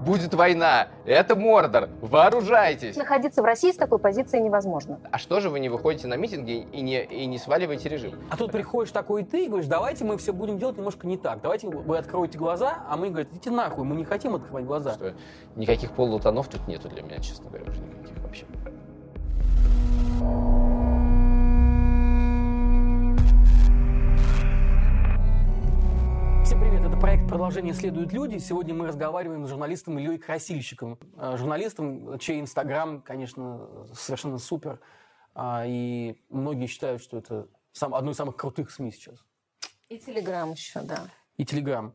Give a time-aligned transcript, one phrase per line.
[0.00, 2.96] будет война, это Мордор, вооружайтесь.
[2.96, 4.98] Находиться в России с такой позицией невозможно.
[5.10, 8.18] А что же вы не выходите на митинги и не, и не сваливаете режим?
[8.30, 11.40] А тут приходишь такой ты и говоришь, давайте мы все будем делать немножко не так.
[11.42, 14.94] Давайте вы откроете глаза, а мы говорим, идите нахуй, мы не хотим открывать глаза.
[14.94, 15.14] Что,
[15.56, 18.46] никаких полутонов тут нету для меня, честно говоря, уже никаких вообще.
[27.00, 28.36] Проект «Продолжение следуют люди».
[28.36, 30.98] Сегодня мы разговариваем с журналистом Ильей Красильщиком.
[31.16, 34.80] Э, Журналистом, чей инстаграм, конечно, совершенно супер.
[35.34, 39.24] А, И многие считают, что это сам, одно из самых крутых СМИ сейчас.
[39.88, 41.06] И Телеграм еще, да.
[41.38, 41.94] И Телеграм.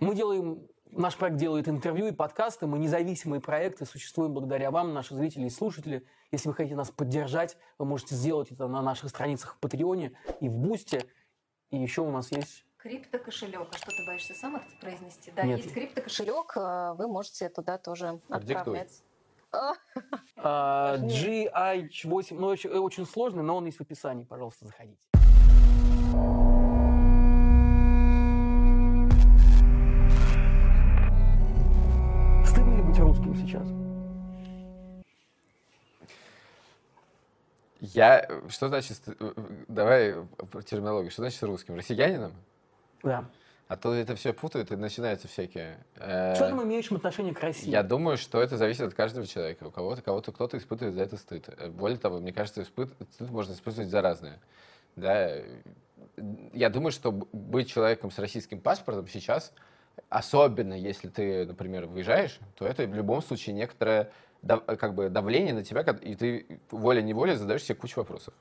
[0.00, 5.14] Мы делаем, наш проект делает интервью и подкасты, мы независимые проекты, существуем благодаря вам, наши
[5.14, 6.04] зрители и слушатели.
[6.32, 10.48] Если вы хотите нас поддержать, вы можете сделать это на наших страницах в Патреоне и
[10.48, 11.06] в Бусте.
[11.70, 13.68] И еще у нас есть Криптокошелек.
[13.72, 15.32] А что ты боишься сам это произнести?
[15.32, 15.58] Да, Нет.
[15.58, 16.46] есть криптокошелек.
[16.46, 18.56] Кошелек э, вы можете туда тоже Продиктуй.
[18.56, 19.02] отправлять.
[19.52, 19.72] А,
[20.36, 21.50] А, Важнее.
[21.50, 24.98] GH8, ну, очень, очень сложный, но он есть в описании, пожалуйста, заходите.
[32.44, 33.68] Стыдно ли быть русским сейчас?
[37.80, 39.32] Я, что значит, э,
[39.68, 40.14] давай
[40.50, 41.74] про терминологию, что значит русским?
[41.76, 42.32] Россиянином?
[43.06, 43.24] Да.
[43.68, 45.78] А то это все путают и начинаются всякие...
[45.96, 47.68] Что там имеющим отношение к России?
[47.68, 49.64] Я думаю, что это зависит от каждого человека.
[49.64, 51.48] У кого-то, кого-то кто-то испытывает за это стыд.
[51.48, 54.38] Э, Более того, мне кажется, испыт- стыд можно испытывать за разное.
[54.94, 55.30] Да?
[55.30, 55.62] э,
[56.52, 59.52] Я думаю, что быть человеком с российским паспортом сейчас,
[60.10, 64.12] особенно если ты, например, выезжаешь, то это в любом случае некоторое
[64.46, 68.32] как бы давление на тебя, и ты волей-неволей задаешь себе кучу вопросов.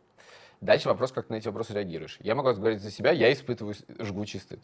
[0.62, 2.18] Дальше вопрос, как ты на эти вопросы реагируешь.
[2.22, 4.60] Я могу говорить за себя, я испытываю жгучий стыд.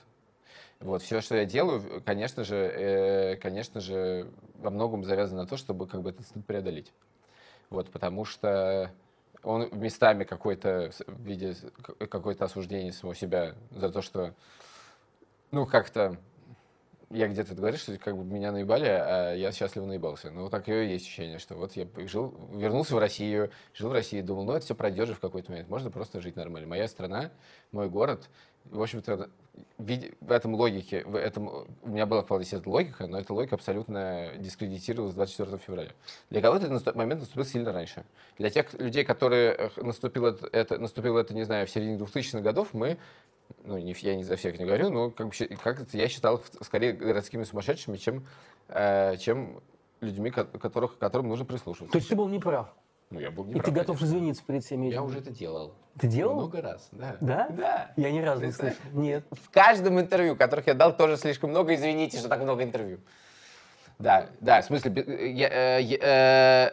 [0.80, 5.56] Вот, все, что я делаю, конечно же, э, конечно же, во многом завязано на то,
[5.56, 6.92] чтобы как бы этот стыд преодолеть.
[7.70, 8.92] Вот, потому что
[9.44, 11.55] он местами какой-то в виде
[12.10, 14.33] какое-то осуждение самого себя за то, что,
[15.52, 16.17] ну, как-то
[17.14, 20.32] я где-то говоришь, что как бы меня наебали, а я счастливо наебался.
[20.32, 24.22] Ну, так и есть ощущение, что вот я жил, вернулся в Россию, жил в России,
[24.22, 26.67] думал, ну, это все пройдет же в какой-то момент, можно просто жить нормально.
[26.67, 27.32] Моя страна,
[27.71, 28.30] мой город,
[28.66, 29.30] в общем-то,
[29.77, 34.32] в этом логике, в этом, у меня была вполне себе логика, но эта логика абсолютно
[34.38, 35.92] дискредитировалась 24 февраля.
[36.30, 38.05] Для кого-то этот момент наступил сильно раньше.
[38.38, 42.73] Для тех людей, которые э, наступило это, наступило это, не знаю, в середине 2000-х годов,
[42.73, 42.98] мы
[43.64, 46.38] ну, не, я не за всех не говорю, но как, бы как это я считал
[46.38, 48.26] их скорее городскими сумасшедшими, чем,
[48.70, 49.62] э, чем
[50.02, 51.92] людьми, ко- которых, которым нужно прислушиваться.
[51.92, 52.73] То есть ты был неправ.
[53.10, 54.06] ну, я был И неправ, ты готов конечно.
[54.17, 55.04] извиниться перед всеми Я этими?
[55.06, 55.76] уже это делал.
[56.00, 56.36] Ты делал?
[56.36, 57.17] Много раз, да.
[57.22, 57.50] Да?
[57.50, 57.92] Да.
[57.98, 58.78] Я ни разу не слышал.
[58.94, 59.26] Нет.
[59.32, 61.76] В каждом интервью, которых я дал, тоже слишком много.
[61.76, 63.00] Извините, что так много интервью.
[64.00, 66.72] Да, да, в смысле, э, я, э, я, э,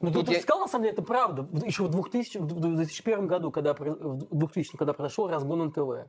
[0.00, 1.46] Ну, Тут ты, я- сказал, на самом деле, это правда.
[1.64, 6.08] Еще в 2000, в 2001 году, когда, в 2000, когда произошел разгон НТВ,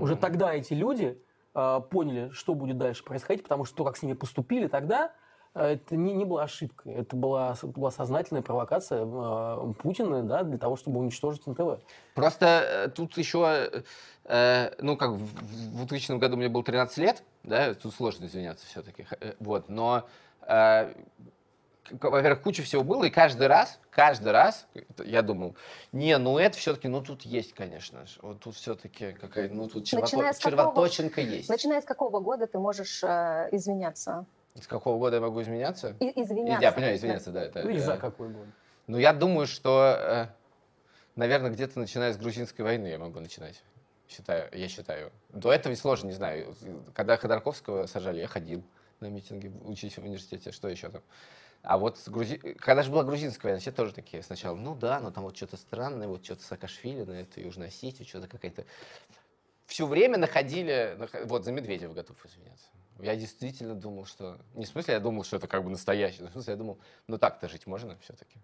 [0.00, 1.22] уже тогда эти люди
[1.54, 5.12] э, поняли, что будет дальше происходить, потому что то, как с ними поступили тогда,
[5.54, 6.94] э, это не, не была ошибкой.
[6.94, 11.82] Это была, была сознательная провокация э, Путина да, для того, чтобы уничтожить НТВ.
[12.14, 13.70] Просто э, тут еще,
[14.24, 18.66] э, ну, как в в 2000 году мне было 13 лет, да, тут сложно извиняться
[18.66, 19.06] все-таки,
[19.38, 20.04] вот, но,
[20.46, 20.92] э,
[21.90, 24.66] во-первых, куча всего было, и каждый раз, каждый раз
[25.04, 25.56] я думал,
[25.92, 29.84] не, ну это все-таки, ну тут есть, конечно же, вот тут все-таки какая, ну тут
[29.84, 31.48] червото- с какого- червоточинка есть.
[31.48, 34.26] Начиная с какого года ты можешь э, извиняться?
[34.54, 35.96] С какого года я могу изменяться?
[36.00, 36.62] И, извиняться.
[36.62, 37.42] Я понимаю, извиняться, да.
[37.42, 38.46] это, Или э, за какой год.
[38.86, 40.28] Ну, я думаю, что,
[41.14, 43.62] наверное, где-то начиная с грузинской войны я могу начинать.
[44.08, 45.12] Считаю, я считаю.
[45.28, 46.56] До этого сложно, не знаю.
[46.94, 48.64] Когда Ходорковского сажали, я ходил
[48.98, 51.02] на митинги, учиться в университете, что еще там.
[51.62, 52.38] А вот грузи...
[52.38, 55.56] когда же была грузинская война, все тоже такие сначала, ну да, но там вот что-то
[55.56, 58.64] странное, вот что-то Саакашвили на эту Южную Осетию, что-то какая-то...
[59.66, 60.96] Все время находили...
[60.98, 62.66] нах- Вот за Медведева готов извиняться.
[62.98, 64.38] Я действительно думал, что...
[64.54, 67.18] Не в смысле я думал, что это как бы настоящее, в смысле я думал, ну
[67.18, 68.38] так-то жить можно все-таки.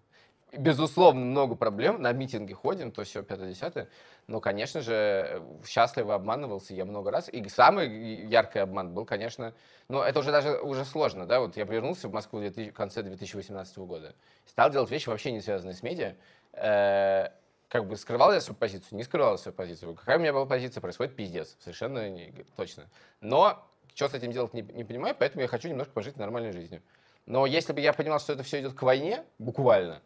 [0.52, 2.00] Безусловно, много проблем.
[2.00, 3.88] На митинги ходим, то все, 5-10.
[4.26, 7.28] Но, конечно же, счастливо обманывался я много раз.
[7.28, 7.88] И самый
[8.26, 9.54] яркий обман был, конечно,
[9.88, 12.74] ну, это уже даже уже сложно, да, вот я вернулся в Москву в 2000 в
[12.74, 14.14] конце 2018 года,
[14.46, 16.14] стал делать вещи вообще не связанные с медиа,
[16.56, 17.28] Э,
[17.68, 19.94] как бы скрывал я свою позицию, не скрывал я свою позицию.
[19.94, 22.88] Какая у меня была позиция, происходит пиздец, совершенно не- точно.
[23.20, 23.62] Но
[23.94, 26.82] что с этим делать не, не понимаю, поэтому я хочу немножко пожить нормальной жизнью.
[27.26, 30.00] Но если бы я понимал, что это все идет к войне, буквально,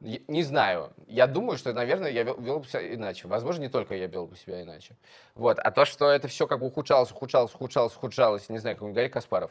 [0.00, 0.92] Не знаю.
[1.06, 3.28] Я думаю, что, наверное, я вел, вел бы себя иначе.
[3.28, 4.94] Возможно, не только я вел бы себя иначе.
[5.34, 5.58] Вот.
[5.58, 9.08] А то, что это все как бы ухудшалось, ухудшалось, ухудшалось, ухудшалось, не знаю, как Гарри
[9.08, 9.50] Каспаров.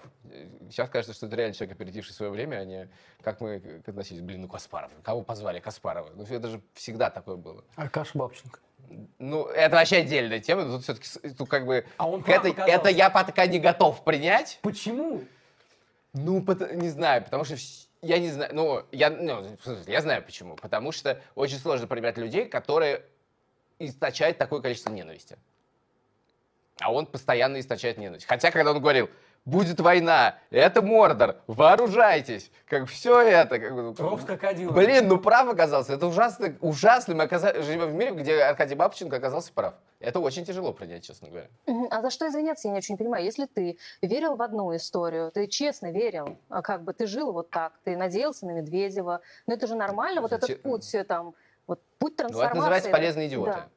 [0.70, 2.90] Сейчас кажется, что это реально человек, опередивший свое время, а не
[3.24, 4.22] как мы относились.
[4.22, 4.92] Блин, ну Каспаров.
[5.02, 5.60] Кого позвали?
[5.60, 6.12] Каспарова.
[6.14, 7.64] Ну, это же всегда такое было.
[7.76, 8.60] Аркаша Бабченко.
[9.18, 10.64] Ну, это вообще отдельная тема.
[10.64, 11.86] но Тут все-таки, тут как бы...
[11.98, 12.62] А он оказался.
[12.62, 14.60] это я пока не готов принять.
[14.62, 15.24] Почему?
[16.14, 17.58] Ну, не знаю, потому что
[18.06, 19.58] я не знаю, ну, я, ну,
[19.88, 20.56] я знаю почему.
[20.56, 23.04] Потому что очень сложно принять людей, которые
[23.80, 25.38] источают такое количество ненависти.
[26.80, 28.26] А он постоянно источает ненависть.
[28.28, 29.10] Хотя, когда он говорил,
[29.46, 34.74] будет война, это Мордор, вооружайтесь, как все это, как бы, ну, крокодилом.
[34.74, 35.94] Блин, ну прав оказался.
[35.94, 37.14] Это ужасно, ужасно.
[37.16, 39.76] Мы оказа- живем в мире, где Аркадий Бабченко оказался прав.
[40.00, 41.48] Это очень тяжело принять, честно говоря.
[41.92, 43.24] А за что извиняться, я не очень понимаю.
[43.24, 47.50] Если ты верил в одну историю, ты честно верил, а как бы ты жил вот
[47.50, 50.50] так, ты надеялся на Медведева, но это же нормально, вот Зачем?
[50.56, 51.34] этот путь там,
[51.68, 52.50] вот путь Ну, трансформации.
[52.52, 53.52] это называется полезные идиоты.
[53.52, 53.68] Да.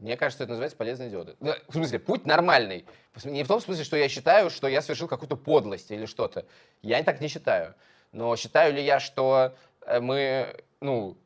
[0.00, 1.36] Мне кажется, это называется полезные идиоты.
[1.40, 2.84] Ну, В смысле, путь нормальный.
[3.24, 6.44] Не в том смысле, что я считаю, что я совершил какую-то подлость или что-то.
[6.82, 7.74] Я так не считаю.
[8.12, 11.16] Но считаю ли я, что э, мы, ну,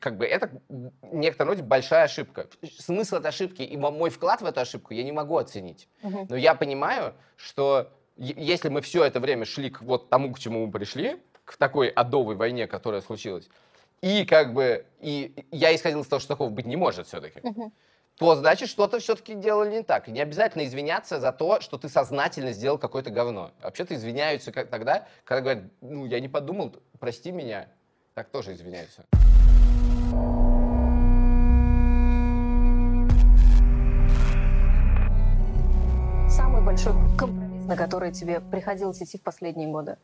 [0.00, 2.48] как бы это в некотором роде большая ошибка.
[2.78, 5.88] Смысл этой ошибки и мо- мой вклад в эту ошибку я не могу оценить.
[6.02, 6.26] Мгм.
[6.28, 10.66] Но я понимаю, что если мы все это время шли к вот тому, к чему
[10.66, 13.48] мы пришли, к такой адовой войне, которая случилась,
[14.00, 17.72] и как бы и я исходил из того, что такого быть не может все-таки, Мгм.
[18.16, 20.08] То значит что-то все-таки делали не так.
[20.08, 23.50] И не обязательно извиняться за то, что ты сознательно сделал какое-то говно.
[23.60, 27.68] Вообще-то извиняются как тогда, когда говорят, ну я не подумал, прости меня.
[28.14, 29.04] Так тоже извиняются.
[36.28, 39.96] Самый большой компромисс, на который тебе приходилось идти в последние годы.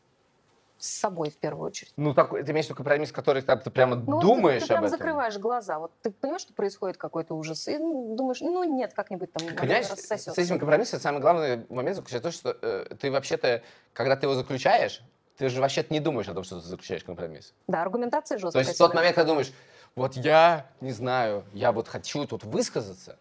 [0.81, 1.93] С собой в первую очередь.
[1.95, 4.73] Ну, такой, ты имеешь в виду компромисс, который ты, ты прямо Ну, думаешь ты, ты
[4.73, 4.97] прям об этом?
[4.97, 5.77] закрываешь глаза.
[5.77, 9.87] Вот ты понимаешь, что происходит какой-то ужас, и ну, думаешь, ну нет, как-нибудь там Понимаешь,
[9.91, 10.33] рассосется.
[10.33, 13.61] с этим компромиссом самый главный момент заключается в том, что э, ты вообще-то,
[13.93, 15.03] когда ты его заключаешь,
[15.37, 17.53] ты же вообще-то не думаешь о том, что ты заключаешь компромисс.
[17.67, 18.63] Да, аргументация То жесткая.
[18.63, 19.53] есть в тот момент, когда думаешь,
[19.95, 23.19] вот я, не знаю, я вот хочу тут высказаться,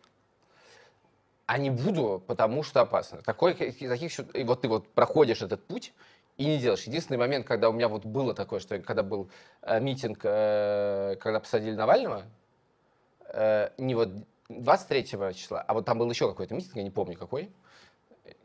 [1.44, 3.20] а не буду, потому что опасно.
[3.20, 5.92] Такой, таких, и вот ты вот проходишь этот путь
[6.36, 6.84] и не делаешь.
[6.84, 9.30] Единственный момент, когда у меня вот было такое, что когда был
[9.62, 12.24] э, митинг, э, когда посадили Навального,
[13.28, 14.10] э, не вот
[14.48, 15.04] 23
[15.34, 17.50] числа, а вот там был еще какой-то митинг, я не помню какой.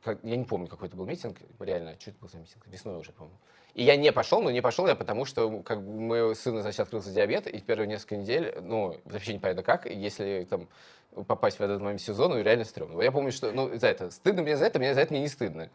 [0.04, 2.98] Как- я не помню, какой это был митинг, реально, что это был за митинг, весной
[2.98, 3.38] уже, по-моему.
[3.74, 6.62] И я не пошел, но не пошел я потому, что как бы, у моего сына,
[6.62, 10.70] значит, открылся диабет, и в первые несколько недель, ну, вообще непонятно как, и если там
[11.28, 13.02] попасть в этот момент сезона, реально стрёмно.
[13.02, 15.28] Я помню, что, ну, за это, стыдно мне за это, мне за это мне не
[15.28, 15.70] стыдно.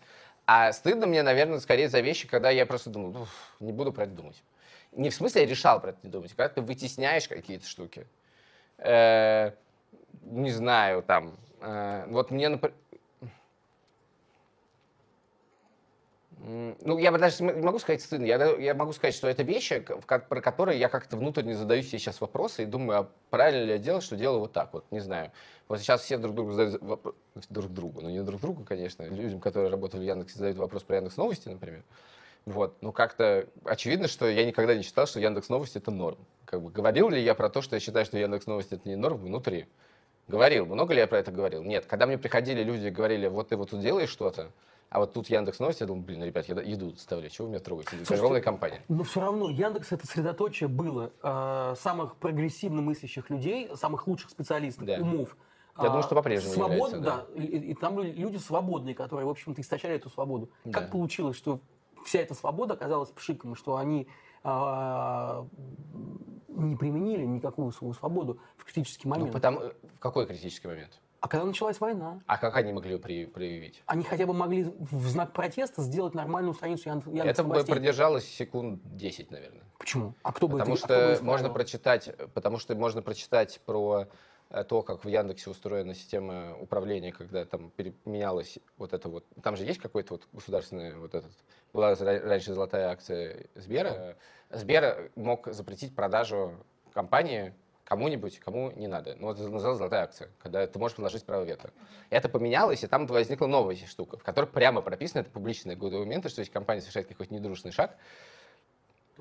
[0.52, 4.02] А стыдно мне, наверное, скорее за вещи, когда я просто думаю, «Уф, не буду про
[4.02, 4.42] это думать.
[4.90, 8.04] Не в смысле я решал про это не думать, а когда ты вытесняешь какие-то штуки.
[8.78, 9.52] Э,
[10.22, 12.74] не знаю, там, э, вот мне, например,
[16.42, 18.24] Ну, я даже не могу сказать стыдно.
[18.24, 21.54] Я, я могу сказать, что это вещи, к- в ко- про которые я как-то внутренне
[21.54, 24.72] задаю себе сейчас вопросы и думаю, а правильно ли я делал, что делаю вот так
[24.72, 24.90] вот.
[24.90, 25.32] Не знаю.
[25.70, 27.14] Вот сейчас все друг другу задают вопрос,
[27.48, 30.96] друг другу, ну не друг другу, конечно, людям, которые работали в Яндексе, задают вопрос про
[30.96, 31.84] Яндекс Новости, например.
[32.44, 32.78] Вот.
[32.80, 36.18] Ну, как-то очевидно, что я никогда не считал, что Яндекс Новости это норм.
[36.44, 38.96] Как бы говорил ли я про то, что я считаю, что Яндекс Новости это не
[38.96, 39.68] норм внутри?
[40.26, 40.66] Говорил.
[40.66, 41.62] Много ли я про это говорил?
[41.62, 41.86] Нет.
[41.86, 44.50] Когда мне приходили люди и говорили, вот ты вот тут делаешь что-то,
[44.88, 47.62] а вот тут Яндекс Новости, я думал, блин, ребят, я еду доставляю, чего вы меня
[47.62, 47.90] трогаете?
[47.90, 48.82] Это Слушайте, огромная компания.
[48.88, 54.84] Но все равно Яндекс это средоточие было э, самых прогрессивно мыслящих людей, самых лучших специалистов,
[54.84, 54.96] Да.
[54.96, 55.36] умов.
[55.82, 57.26] Я думаю, А, что по-прежнему свобод- является, да.
[57.42, 60.50] И, и там были люди свободные, которые, в общем-то, источали эту свободу.
[60.64, 60.80] Да.
[60.80, 61.60] Как получилось, что
[62.04, 64.06] вся эта свобода оказалась пшиком, и что они
[64.42, 65.46] а,
[66.48, 69.32] не применили никакую свою свободу в критический Ну, момент.
[69.32, 71.00] потому, в какой критический момент?
[71.20, 73.82] А когда началась война, А как они могли ее при- проявить?
[73.84, 78.24] они хотя бы могли в знак протеста сделать нормальную страницу Ян- Яндекс Это бы продержалось
[78.26, 79.64] секунд 10, наверное.
[79.78, 80.14] Почему?
[80.22, 81.24] А кто бы Потому это, а кто бы что исправил?
[81.24, 84.06] можно прочитать, потому что можно прочитать про э,
[84.68, 89.24] то, как в Яндексе устроена система управления, когда там переменялась вот это вот.
[89.42, 91.30] Там же есть какой-то вот государственный вот этот.
[91.72, 94.16] Была ра- раньше золотая акция Сбера.
[94.50, 96.54] Сбер мог запретить продажу
[96.92, 97.54] компании
[97.84, 99.16] кому-нибудь, кому не надо.
[99.16, 101.72] Ну, это называлась золотая акция, когда ты можешь предложить право вето.
[102.08, 106.40] Это поменялось, и там возникла новая штука, в которой прямо прописано, это публичные документы, что
[106.40, 107.96] если компания совершает какой-то недружный шаг,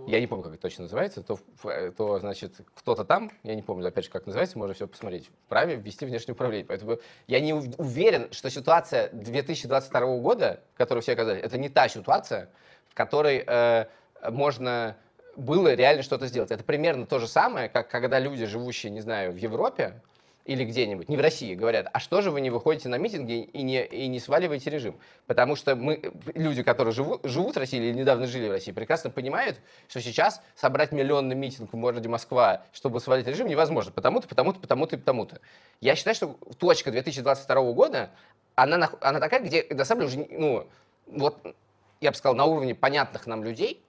[0.07, 3.61] я не помню, как это точно называется, то, в- то значит, кто-то там, я не
[3.61, 6.65] помню, опять же, как называется, можно все посмотреть, вправе ввести внешнее управление.
[6.65, 11.69] Поэтому я не ув- уверен, что ситуация 2022 года, в которой все оказались, это не
[11.69, 12.49] та ситуация,
[12.89, 13.85] в которой э,
[14.29, 14.95] можно
[15.35, 16.51] было реально что-то сделать.
[16.51, 20.01] Это примерно то же самое, как когда люди, живущие, не знаю, в Европе,
[20.45, 23.61] или где-нибудь, не в России, говорят, а что же вы не выходите на митинги и
[23.61, 24.97] не, и не сваливаете режим?
[25.27, 29.09] Потому что мы, люди, которые живут, живут в России или недавно жили в России, прекрасно
[29.09, 33.91] понимают, что сейчас собрать миллионный митинг в городе Москва, чтобы свалить режим, невозможно.
[33.91, 35.39] Потому-то, потому-то, потому-то и потому-то.
[35.81, 38.09] Я считаю, что точка 2022 года,
[38.55, 40.67] она, она такая, где, на самом деле, уже, ну,
[41.05, 41.37] вот,
[42.01, 43.83] я бы сказал, на уровне понятных нам людей,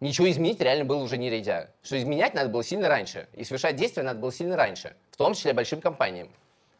[0.00, 1.70] ничего изменить реально было уже не нельзя.
[1.82, 3.28] Что изменять надо было сильно раньше.
[3.34, 4.94] И совершать действия надо было сильно раньше.
[5.10, 6.30] В том числе большим компаниям.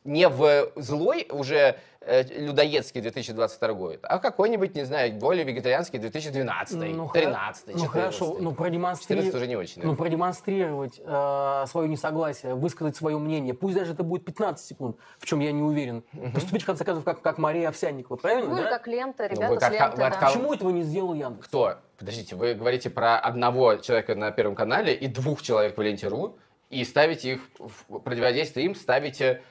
[0.06, 6.76] Не в злой уже э, людоедский 2022 год, а какой-нибудь, не знаю, более вегетарианский 2012,
[6.94, 9.82] ну, 13, Ну хорошо, ну продемонстрировать, уже не очень.
[9.82, 15.26] Ну продемонстрировать э, свое несогласие, высказать свое мнение, пусть даже это будет 15 секунд, в
[15.26, 16.04] чем я не уверен.
[16.12, 16.30] Угу.
[16.32, 18.50] Поступить, в конце концов, как, как Мария Овсянникова, правильно?
[18.50, 18.70] Ну да?
[18.70, 20.10] как лента, ребята ну, вы, как, с ленты, да.
[20.10, 21.48] Почему этого не сделал Яндекс?
[21.48, 21.78] Кто?
[21.98, 26.36] Подождите, вы говорите про одного человека на Первом канале и двух человек в ленте.ру,
[26.70, 29.42] и ставите их в противодействие им, ставите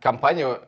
[0.00, 0.60] компанию,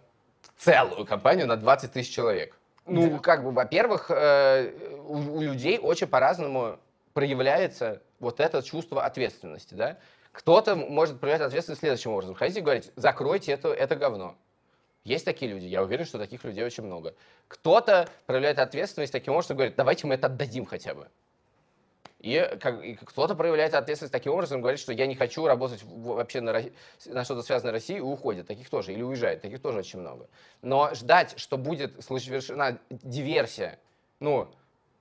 [0.56, 2.56] целую компанию на 20 тысяч человек.
[2.86, 3.18] Ну, да.
[3.18, 4.72] как бы, во-первых, э,
[5.06, 6.78] у, у людей очень по-разному
[7.14, 9.98] проявляется вот это чувство ответственности, да.
[10.32, 12.34] Кто-то может проявлять ответственность следующим образом.
[12.34, 14.34] Хотите говорить, закройте это, это говно.
[15.04, 17.14] Есть такие люди, я уверен, что таких людей очень много.
[17.46, 21.08] Кто-то проявляет ответственность таким образом, говорит, давайте мы это отдадим хотя бы.
[22.25, 26.40] И, как, и кто-то проявляет ответственность таким образом, говорит, что я не хочу работать вообще
[26.40, 26.54] на,
[27.04, 28.47] на что-то связанное с Россией, и уходит.
[28.47, 28.95] Таких тоже.
[28.95, 29.43] Или уезжает.
[29.43, 30.26] Таких тоже очень много.
[30.62, 33.78] Но ждать, что будет совершена диверсия,
[34.21, 34.49] ну,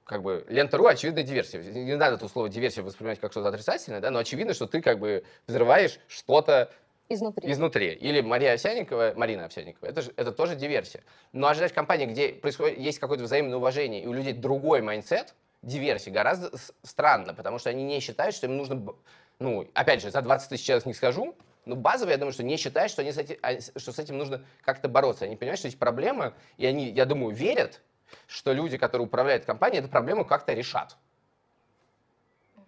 [0.04, 1.62] как бы, лента.ру, очевидно, диверсия.
[1.64, 5.00] Не надо это слово диверсия воспринимать как что-то отрицательное, да, но очевидно, что ты как
[5.00, 6.72] бы взрываешь что-то
[7.08, 7.52] Изнутри.
[7.52, 7.88] Изнутри.
[7.94, 9.88] Или Мария Овсянникова, Марина Овсянникова.
[9.88, 11.04] Это, же, это тоже диверсия.
[11.32, 15.34] Но ожидать в компании, где происходит, есть какое-то взаимное уважение, и у людей другой mindset,
[15.64, 16.52] диверсии, гораздо
[16.84, 18.94] странно, потому что они не считают, что им нужно...
[19.40, 22.58] Ну, опять же, за 20 тысяч человек не скажу, но базово я думаю, что не
[22.58, 23.38] считают, что, они с этим,
[23.78, 25.26] что с этим нужно как-то бороться.
[25.26, 27.82] Они понимают, что есть проблема, и они, я думаю, верят,
[28.28, 30.98] что люди, которые управляют компанией, эту проблему как-то решат.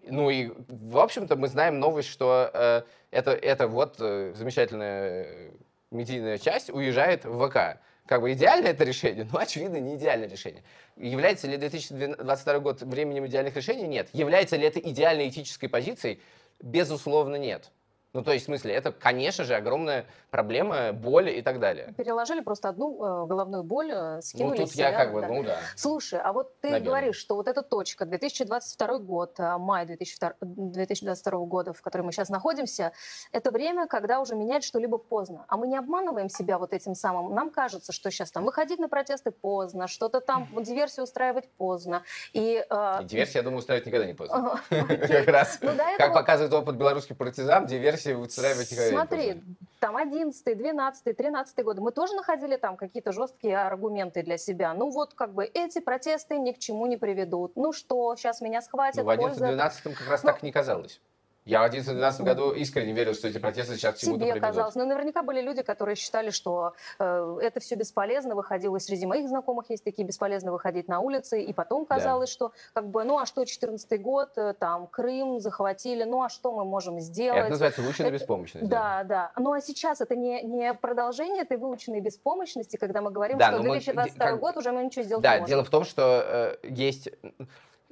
[0.08, 5.52] Ну и, в общем-то, мы знаем новость, что э, это, это вот э, замечательная
[5.92, 7.80] медийная часть уезжает в ВК.
[8.06, 9.28] Как бы идеальное это решение?
[9.32, 10.64] Ну, очевидно, не идеальное решение.
[10.96, 13.88] Является ли 2022 год временем идеальных решений?
[13.88, 14.10] Нет.
[14.14, 16.22] Является ли это идеальной этической позицией?
[16.62, 17.72] Безусловно, нет.
[18.16, 21.94] Ну, то есть, в смысле, это, конечно же, огромная проблема, боль и так далее.
[21.98, 25.28] Переложили просто одну э, головную боль, э, скинули Ну, тут я как бы, да.
[25.28, 25.58] ну да.
[25.76, 26.88] Слушай, а вот ты Наверное.
[26.88, 32.30] говоришь, что вот эта точка, 2022 год, э, май 2022 года, в котором мы сейчас
[32.30, 32.94] находимся,
[33.34, 35.44] это время, когда уже менять что-либо поздно.
[35.50, 37.36] А мы не обманываем себя вот этим самым.
[37.36, 42.04] Нам кажется, что сейчас там выходить на протесты поздно, что-то там, диверсию устраивать поздно.
[42.32, 42.98] И, э...
[43.02, 44.58] и диверсию, я думаю, устраивать никогда не поздно.
[44.70, 45.60] Как раз.
[45.62, 49.42] Ну, как показывает опыт белорусских партизан, диверсия версии устраивать Смотри,
[49.80, 54.74] там 11, 12, 13 годы, мы тоже находили там какие-то жесткие аргументы для себя.
[54.74, 57.56] Ну вот как бы эти протесты ни к чему не приведут.
[57.56, 59.06] Ну что, сейчас меня схватят.
[59.06, 61.00] Ну, в 11-12 как раз ну, так не казалось.
[61.46, 64.42] Я в 2011 году искренне верил, что эти протесты сейчас к чему-то приведут.
[64.42, 64.74] казалось.
[64.74, 68.34] Но наверняка были люди, которые считали, что э, это все бесполезно.
[68.34, 71.44] Выходило среди моих знакомых есть такие бесполезно выходить на улицы.
[71.44, 72.34] И потом казалось, да.
[72.34, 76.52] что как бы, ну а что 14 год, э, там Крым захватили, ну а что
[76.52, 77.42] мы можем сделать?
[77.42, 78.18] Это называется выученная это...
[78.18, 78.68] беспомощность.
[78.68, 79.32] Да, да, да.
[79.38, 83.62] Ну а сейчас это не, не продолжение этой выученной беспомощности, когда мы говорим, да, что
[83.62, 85.46] 2022 мы, год уже мы ничего сделать да, не можем.
[85.46, 87.10] Да, дело в том, что э, есть,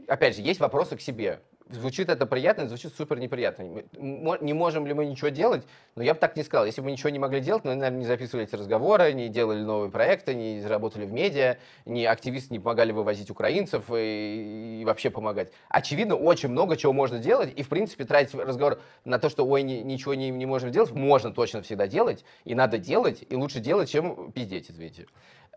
[0.08, 1.40] опять же, есть вопросы к себе
[1.74, 3.84] звучит это приятно, звучит супер неприятно.
[3.94, 5.64] Не можем ли мы ничего делать?
[5.96, 6.66] Но я бы так не сказал.
[6.66, 9.62] Если бы мы ничего не могли делать, мы, наверное, не записывали эти разговоры, не делали
[9.62, 15.10] новые проекты, не работали в медиа, не активисты не помогали вывозить украинцев и, и вообще
[15.10, 15.52] помогать.
[15.70, 19.64] Очевидно, очень много чего можно делать, и, в принципе, тратить разговор на то, что, ой,
[19.64, 23.60] ни, ничего не, не можем делать, можно точно всегда делать, и надо делать, и лучше
[23.60, 25.08] делать, чем пиздеть, извините.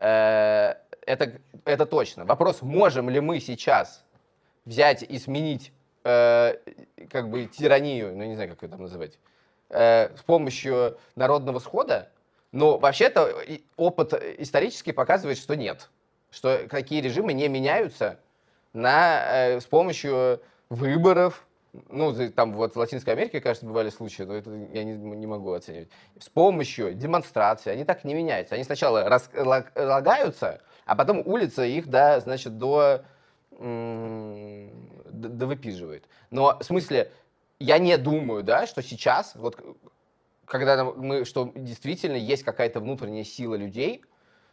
[0.00, 0.74] Э,
[1.06, 1.32] это,
[1.64, 2.24] это точно.
[2.24, 4.04] Вопрос, можем ли мы сейчас
[4.64, 5.72] взять и сменить
[6.06, 6.56] э,
[7.10, 9.18] как бы тиранию, ну не знаю, как ее там называть,
[9.70, 12.10] э, с помощью народного схода,
[12.52, 13.34] но вообще-то
[13.76, 15.90] опыт исторически показывает, что нет,
[16.30, 18.18] что какие режимы не меняются
[18.72, 21.46] на, э, с помощью выборов,
[21.90, 25.52] ну, там вот в Латинской Америке, кажется, бывали случаи, но это я не, не могу
[25.52, 28.54] оценивать, с помощью демонстрации, они так не меняются.
[28.54, 33.02] Они сначала разлагаются, а потом улица их, да, значит, до
[35.10, 36.08] довыпиживает.
[36.30, 37.12] Но в смысле,
[37.58, 39.56] я не думаю, да, что сейчас, вот
[40.44, 44.04] когда мы, что действительно есть какая-то внутренняя сила людей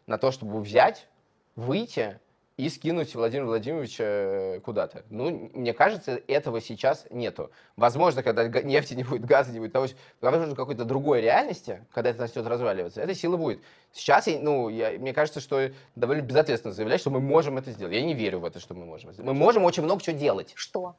[0.08, 1.08] на то, чтобы взять,
[1.56, 2.20] выйти
[2.56, 5.04] и скинуть Владимира Владимировича э, куда-то.
[5.10, 7.52] Ну, мне кажется, этого сейчас нету.
[7.76, 9.88] Возможно, когда нефти не будет, газа не будет, того,
[10.22, 13.62] возможно, какой-то другой реальности, когда это начнет разваливаться, эта сила будет.
[13.92, 17.96] Сейчас, ну, я, мне кажется, что довольно безответственно заявлять, что мы можем это сделать.
[17.96, 19.12] Я не верю в это, что мы можем.
[19.18, 20.52] Мы можем очень много чего делать.
[20.56, 20.96] Что?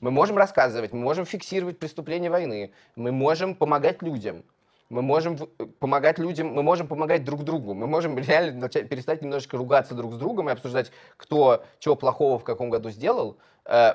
[0.00, 4.42] Мы можем рассказывать, мы можем фиксировать преступления войны, мы можем помогать людям
[4.92, 5.38] мы можем
[5.80, 10.12] помогать людям, мы можем помогать друг другу, мы можем реально начать, перестать немножечко ругаться друг
[10.12, 13.94] с другом и обсуждать, кто чего плохого в каком году сделал, э,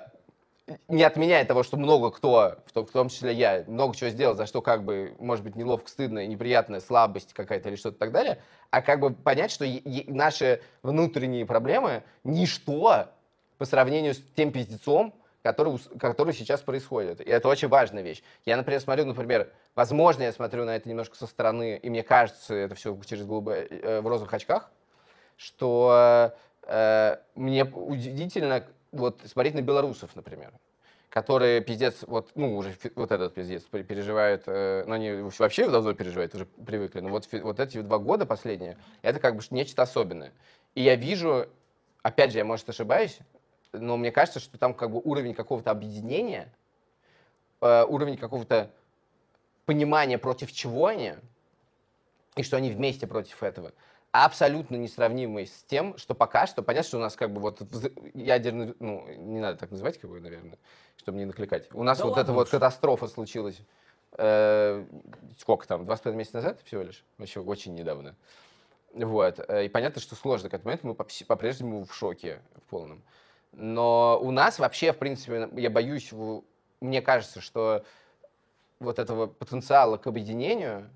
[0.88, 4.64] не отменяя того, что много кто, в том числе я, много чего сделал, за что
[4.64, 9.00] как бы, может быть, неловко, стыдно, неприятная слабость какая-то или что-то так далее, а как
[9.00, 9.66] бы понять, что
[10.08, 13.06] наши внутренние проблемы ничто
[13.60, 15.14] по сравнению с тем пиздецом,
[15.44, 17.22] который, который сейчас происходит.
[17.22, 18.24] И это очень важная вещь.
[18.46, 22.54] Я, например, смотрю, например, возможно, я смотрю на это немножко со стороны, и мне кажется,
[22.54, 24.70] это все через голубые, э, в розовых очках,
[25.38, 30.52] что э, мне удивительно вот смотреть на белорусов, например,
[31.10, 36.36] которые пиздец, вот, ну, уже вот этот пиздец переживают, э, ну, они вообще давно переживают,
[36.36, 40.34] уже привыкли, но вот, вот эти два года последние, это как бы нечто особенное.
[40.76, 41.48] И я вижу,
[42.04, 43.20] опять же, я, может, ошибаюсь,
[43.74, 46.54] но мне кажется, что там как бы уровень какого-то объединения,
[47.62, 48.72] э, уровень какого-то
[49.66, 51.14] понимания, против чего они,
[52.36, 53.74] и что они вместе против этого,
[54.12, 57.62] абсолютно несравнимый с тем, что пока что, понятно, что у нас как бы вот
[58.14, 60.58] ядерный, ну, не надо так называть, как бы, наверное,
[60.96, 61.68] чтобы не накликать.
[61.74, 63.60] У нас да вот ладно, эта вот катастрофа случилась,
[64.18, 64.86] э,
[65.40, 68.16] сколько там, два с половиной месяца назад всего лишь, вообще очень недавно.
[68.94, 69.40] Вот.
[69.48, 73.04] Э, и понятно, что сложно к этому моменту, мы по-прежнему в шоке в полном.
[73.60, 76.14] Но у нас вообще, в принципе, я боюсь,
[76.80, 77.84] мне кажется, что
[78.80, 80.92] вот этого потенциала к объединению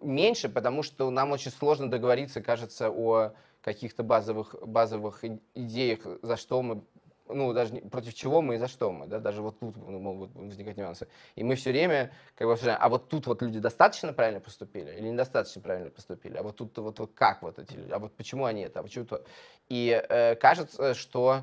[0.00, 5.24] меньше, потому что нам очень сложно договориться, кажется, о каких-то базовых, базовых
[5.56, 6.84] идеях, за что мы,
[7.26, 10.76] ну, даже против чего мы и за что мы, да, даже вот тут могут возникать
[10.76, 11.08] нюансы.
[11.34, 15.08] И мы все время как бы а вот тут вот люди достаточно правильно поступили или
[15.08, 18.44] недостаточно правильно поступили, а вот тут вот, вот как вот эти люди, а вот почему
[18.44, 19.24] они это, а почему то.
[19.68, 21.42] И э, кажется, что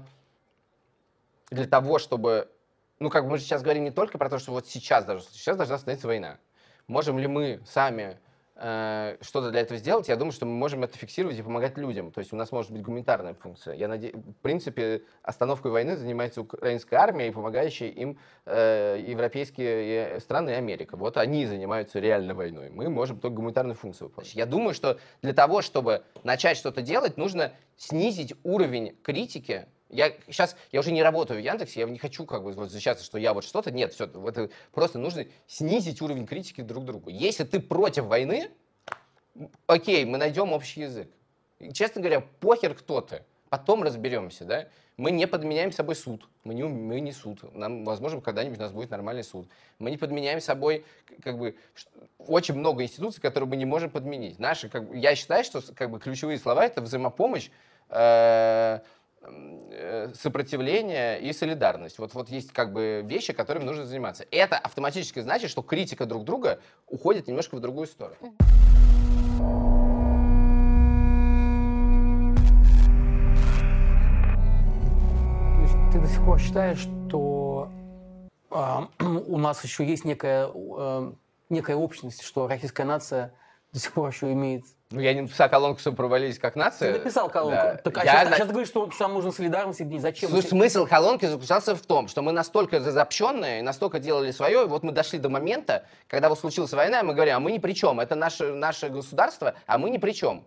[1.49, 2.49] для того, чтобы...
[2.99, 5.23] Ну, как бы мы же сейчас говорим не только про то, что вот сейчас даже,
[5.31, 6.37] сейчас должна остановиться война.
[6.87, 8.17] Можем ли мы сами
[8.55, 10.07] э, что-то для этого сделать?
[10.07, 12.11] Я думаю, что мы можем это фиксировать и помогать людям.
[12.11, 13.75] То есть у нас может быть гуманитарная функция.
[13.75, 20.51] Я надеюсь, в принципе, остановкой войны занимается украинская армия и помогающие им э, европейские страны
[20.51, 20.97] и Америка.
[20.97, 22.71] Вот они занимаются реально войной.
[22.71, 24.33] Мы можем только гуманитарную функцию выполнять.
[24.33, 30.55] Я думаю, что для того, чтобы начать что-то делать, нужно снизить уровень критики я сейчас,
[30.71, 33.33] я уже не работаю в Яндексе, я не хочу как бы вот защищаться, что я
[33.33, 33.71] вот что-то.
[33.71, 37.09] Нет, все, это просто нужно снизить уровень критики друг другу.
[37.09, 38.49] Если ты против войны,
[39.65, 41.09] окей, мы найдем общий язык.
[41.59, 43.23] И, честно говоря, похер кто ты.
[43.49, 44.67] Потом разберемся, да.
[44.97, 46.27] Мы не подменяем собой суд.
[46.43, 47.39] Мы не, мы не суд.
[47.55, 49.47] Нам, возможно, когда-нибудь у нас будет нормальный суд.
[49.79, 50.85] Мы не подменяем собой
[51.21, 51.55] как бы
[52.17, 54.39] очень много институций, которые мы не можем подменить.
[54.39, 57.49] Наши, как я считаю, что как бы ключевые слова это взаимопомощь,
[57.89, 58.79] Э,
[60.15, 61.99] сопротивление и солидарность.
[61.99, 64.25] Вот, вот есть как бы вещи, которыми нужно заниматься.
[64.31, 68.33] Это автоматически значит, что критика друг друга уходит немножко в другую сторону.
[75.91, 77.69] ты до сих пор считаешь, что
[78.51, 81.11] э, у нас еще есть некая, э,
[81.49, 83.33] некая общность, что российская нация
[83.73, 86.93] до сих пор еще имеет ну, я не написал колонку, чтобы провалились как нация.
[86.93, 87.57] Ты написал колонку.
[87.57, 87.75] Да.
[87.75, 88.11] Так, а я...
[88.11, 90.01] сейчас, сейчас ты говоришь, что нам нужно солидарность объединить.
[90.01, 90.29] Зачем?
[90.29, 94.83] Слушай, смысл колонки заключался в том, что мы настолько разобщенные, настолько делали свое, и вот
[94.83, 97.73] мы дошли до момента, когда вот случилась война, и мы говорим, а мы ни при
[97.73, 100.45] чем, это наше, наше государство, а мы ни при чем.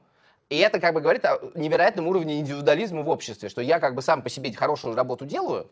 [0.49, 4.01] И это как бы говорит о невероятном уровне индивидуализма в обществе, что я как бы
[4.01, 5.71] сам по себе хорошую работу делаю,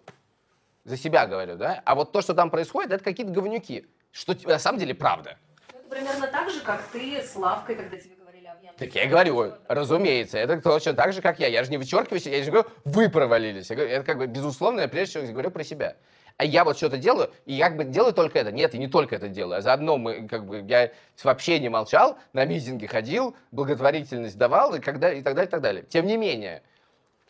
[0.85, 4.59] за себя говорю, да, а вот то, что там происходит, это какие-то говнюки, что на
[4.59, 5.39] самом деле правда.
[5.71, 8.18] Это примерно так же, как ты с Лавкой, когда тебе
[8.79, 11.49] так я говорю, разумеется, это точно так же, как я.
[11.49, 13.71] Я же не вычеркиваюсь, я же говорю, вы провалились.
[13.71, 15.97] Я говорю, это как бы безусловно, я прежде всего говорю про себя.
[16.37, 18.53] А я вот что-то делаю, и я как бы делаю только это.
[18.53, 19.59] Нет, и не только это делаю.
[19.59, 20.93] А заодно мы, как бы, я
[21.25, 25.61] вообще не молчал, на митинги ходил, благотворительность давал и, когда, и так далее, и так
[25.61, 25.85] далее.
[25.89, 26.63] Тем не менее,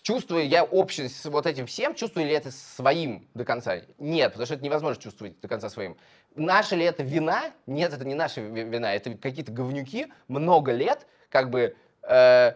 [0.02, 3.80] чувствую я общность с вот этим всем, чувствую ли это своим до конца?
[3.96, 5.96] Нет, потому что это невозможно чувствовать до конца своим.
[6.34, 7.44] Наша ли это вина?
[7.66, 12.52] Нет, это не наша вина, это какие-то говнюки много лет, как бы э,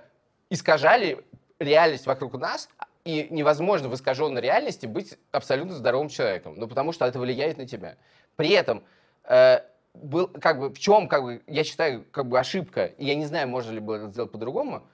[0.50, 1.24] искажали
[1.58, 2.68] реальность вокруг нас,
[3.04, 7.66] и невозможно в искаженной реальности быть абсолютно здоровым человеком, ну потому что это влияет на
[7.66, 7.96] тебя.
[8.36, 8.84] При этом
[9.24, 9.60] э,
[9.94, 13.26] был, как бы, в чем, как бы, я считаю, как бы ошибка, и я не
[13.26, 14.86] знаю, можно ли было это сделать по-другому,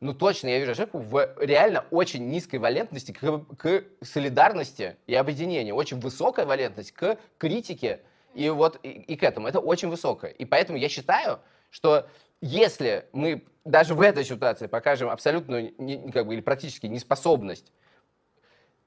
[0.00, 5.76] ну точно я вижу ошибку в реально очень низкой валентности к, к солидарности и объединению,
[5.76, 8.00] очень высокая валентность к критике
[8.34, 9.46] и вот и, и к этому.
[9.46, 10.32] Это очень высокая.
[10.32, 11.38] И поэтому я считаю,
[11.70, 12.08] что
[12.40, 17.72] если мы даже в этой ситуации покажем абсолютную не, как бы, или практически неспособность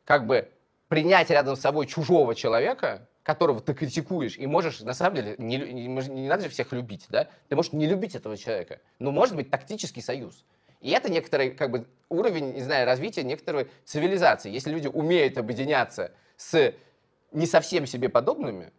[0.06, 0.50] как бы
[0.88, 5.58] принять рядом с собой чужого человека, которого ты критикуешь, и можешь, на самом деле, не,
[5.58, 7.28] не, не надо же всех любить, да?
[7.50, 10.46] Ты можешь не любить этого человека, но может быть тактический союз.
[10.80, 14.50] И это некоторый как бы, уровень, не знаю, развития некоторой цивилизации.
[14.50, 16.74] Если люди умеют объединяться с
[17.34, 18.72] не совсем себе подобными,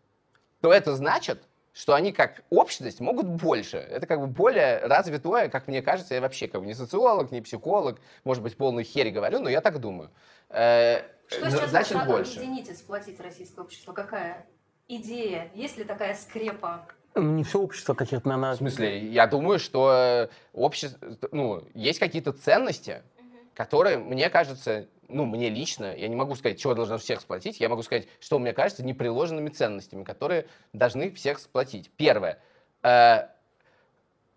[0.63, 1.43] то это значит,
[1.79, 3.77] что они как общность могут больше.
[3.77, 7.41] Это как бы более развитое, как мне кажется, я вообще как бы не социолог, не
[7.41, 10.11] психолог, может быть, полный херь говорю, но я так думаю.
[10.49, 12.39] Э, что сейчас значит больше.
[12.39, 13.93] объединить и сплотить российское общество?
[13.93, 14.45] Какая
[14.89, 15.53] идея?
[15.55, 16.85] Есть ли такая скрепа?
[17.15, 18.55] Ну, не все общество каких-то, наверное...
[18.55, 23.03] В смысле, я думаю, что общество, ну, есть какие-то ценности,
[23.55, 27.69] которые, мне кажется, ну, мне лично, я не могу сказать, чего должно всех сплотить, я
[27.69, 31.91] могу сказать, что мне кажется неприложенными ценностями, которые должны всех сплотить.
[31.97, 32.39] Первое,
[32.83, 33.29] э,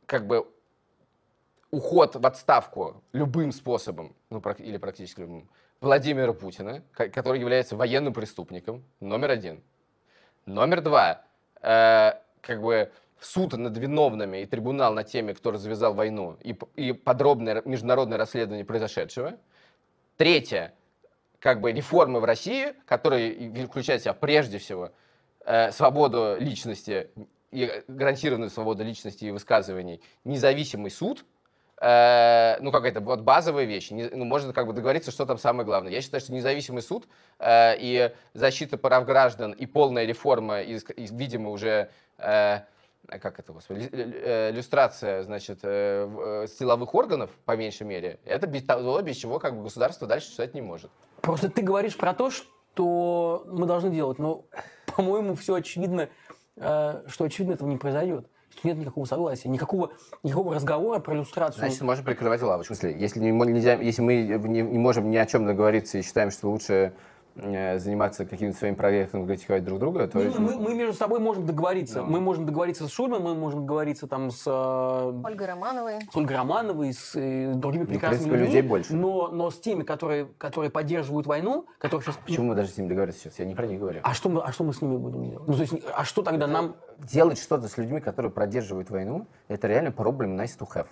[0.05, 0.47] как бы
[1.71, 5.49] уход в отставку любым способом, ну, или практически любым,
[5.81, 9.63] Владимира Путина, который является военным преступником, номер один.
[10.45, 11.23] Номер два,
[11.61, 16.91] э, как бы суд над виновными и трибунал над теми, кто развязал войну, и, и
[16.91, 19.37] подробное международное расследование произошедшего.
[20.21, 20.75] Третье,
[21.39, 24.91] как бы реформы в России, которые включают в себя прежде всего
[25.43, 27.09] э, свободу личности
[27.49, 31.25] и гарантированную свободу личности и высказываний, независимый суд,
[31.81, 33.89] э, ну, какая-то вот базовая вещь.
[33.89, 35.91] Не, ну, можно как бы договориться, что там самое главное.
[35.91, 37.07] Я считаю, что независимый суд
[37.39, 42.59] э, и защита прав граждан и полная реформа, и, и видимо, уже э,
[43.07, 48.63] как это, господи, э, иллюстрация, значит, э, э, силовых органов, по меньшей мере, это без
[48.63, 50.91] того, без чего как бы государство дальше существовать не может.
[51.21, 54.45] Просто ты говоришь про то, что мы должны делать, но,
[54.95, 56.09] по-моему, все очевидно,
[56.55, 58.27] что очевидно этого не произойдет.
[58.49, 61.59] Что нет никакого согласия, никакого, никакого разговора про иллюстрацию.
[61.59, 62.73] Значит, мы можем прикрывать лавочку.
[62.73, 66.01] В смысле, если, не, нельзя, если мы не, не можем ни о чем договориться и
[66.01, 66.91] считаем, что лучше Э,
[67.35, 70.19] заниматься каким-то своим проектом, критиковать друг друга, то...
[70.19, 72.01] Не, мы, мы между собой можем договориться.
[72.01, 72.07] Ну.
[72.07, 74.43] Мы можем договориться с Шульман, мы можем договориться там с...
[74.45, 76.01] Э, Ольгой Романовой.
[76.11, 78.47] С Ольгой Романовой, с и другими ну, прекрасными ну, людьми.
[78.47, 78.93] людей больше.
[78.93, 82.17] Но, но с теми, которые, которые поддерживают войну, которые сейчас...
[82.17, 83.39] Почему мы даже с ними договориться сейчас?
[83.39, 84.01] Я не про них говорю.
[84.03, 85.47] А что мы, а что мы с ними будем делать?
[85.47, 86.75] Ну, то есть, а что тогда нам...
[86.97, 90.87] Делать что-то с людьми, которые поддерживают войну, это реально проблем nice to have.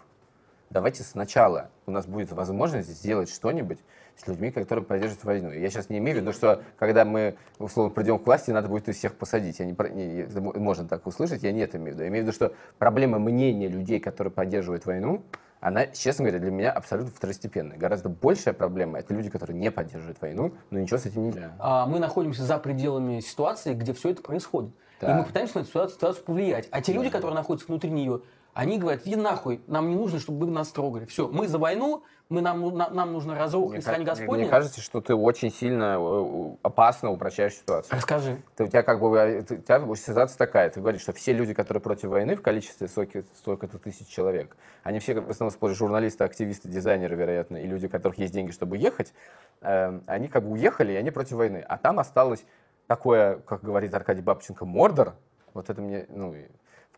[0.69, 3.79] Давайте сначала у нас будет возможность сделать что-нибудь,
[4.21, 5.51] с людьми, которые поддерживают войну.
[5.51, 8.89] Я сейчас не имею в виду, что когда мы, условно, придем к власти, надо будет
[8.89, 9.59] их всех посадить.
[9.59, 12.03] Я не, не, можно так услышать, я не это имею в виду.
[12.03, 15.23] Я имею в виду, что проблема мнения людей, которые поддерживают войну,
[15.61, 17.77] она, честно говоря, для меня абсолютно второстепенная.
[17.77, 21.53] Гораздо большая проблема– это люди, которые не поддерживают войну, но ничего с этим не делают.
[21.59, 24.71] А мы находимся за пределами ситуации, где все это происходит.
[25.01, 25.11] Да.
[25.11, 26.67] И мы пытаемся на эту ситуацию, повлиять.
[26.71, 28.21] А те люди, которые находятся внутри нее,
[28.59, 31.05] они говорят, иди нахуй, нам не нужно, чтобы вы нас трогали.
[31.05, 34.43] Все, мы за войну, мы, нам, ну, нам, нужно разруха и срань Господня.
[34.43, 37.95] Мне кажется, что ты очень сильно э, опасно упрощаешь ситуацию.
[37.95, 38.41] Расскажи.
[38.57, 40.69] Ты, у тебя как бы э, у тебя ситуация такая.
[40.69, 45.21] Ты говоришь, что все люди, которые против войны в количестве столько-то тысяч человек, они все
[45.21, 49.13] в основном журналисты, активисты, дизайнеры, вероятно, и люди, у которых есть деньги, чтобы ехать,
[49.61, 51.63] э, они как бы уехали, и они против войны.
[51.65, 52.43] А там осталось
[52.87, 55.15] такое, как говорит Аркадий Бабченко, мордор.
[55.53, 56.35] Вот это мне, ну,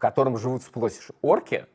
[0.01, 1.67] котором живут сплошь орки,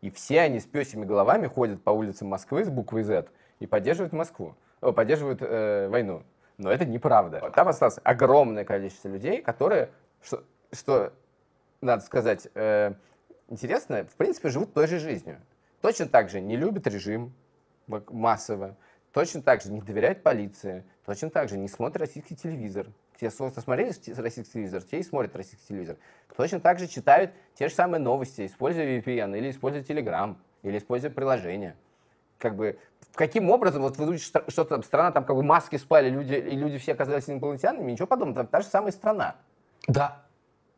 [0.00, 3.26] и все они с песями головами ходят по улицам Москвы с буквой Z
[3.58, 6.22] и поддерживают Москву, о, поддерживают э, войну.
[6.56, 7.50] Но это неправда.
[7.52, 9.90] Там осталось огромное количество людей, которые,
[10.22, 11.12] что, что
[11.80, 12.92] надо сказать, э,
[13.48, 15.40] интересно, в принципе, живут той же жизнью.
[15.80, 17.34] Точно так же не любят режим
[17.88, 18.76] массово,
[19.12, 22.86] точно так же не доверяют полиции, точно так же не смотрят российский телевизор,
[23.18, 23.88] те, смотрели
[24.20, 25.96] российский телевизор, те и смотрят российский телевизор.
[26.36, 31.10] Точно так же читают те же самые новости, используя VPN, или используя Telegram, или используя
[31.10, 31.76] приложение.
[32.38, 32.78] Как бы,
[33.14, 36.56] каким образом, вот вы думаете, что там страна, там как бы маски спали, люди, и
[36.56, 39.36] люди все оказались инопланетянами, ничего подобного, там та же самая страна.
[39.86, 40.24] Да.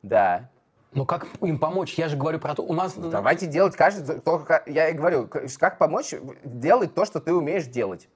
[0.03, 0.51] Да.
[0.93, 1.95] Но как им помочь?
[1.95, 2.95] Я же говорю про то, у нас...
[2.95, 8.09] Давайте делать каждый, только, я и говорю, как помочь, делать то, что ты умеешь делать.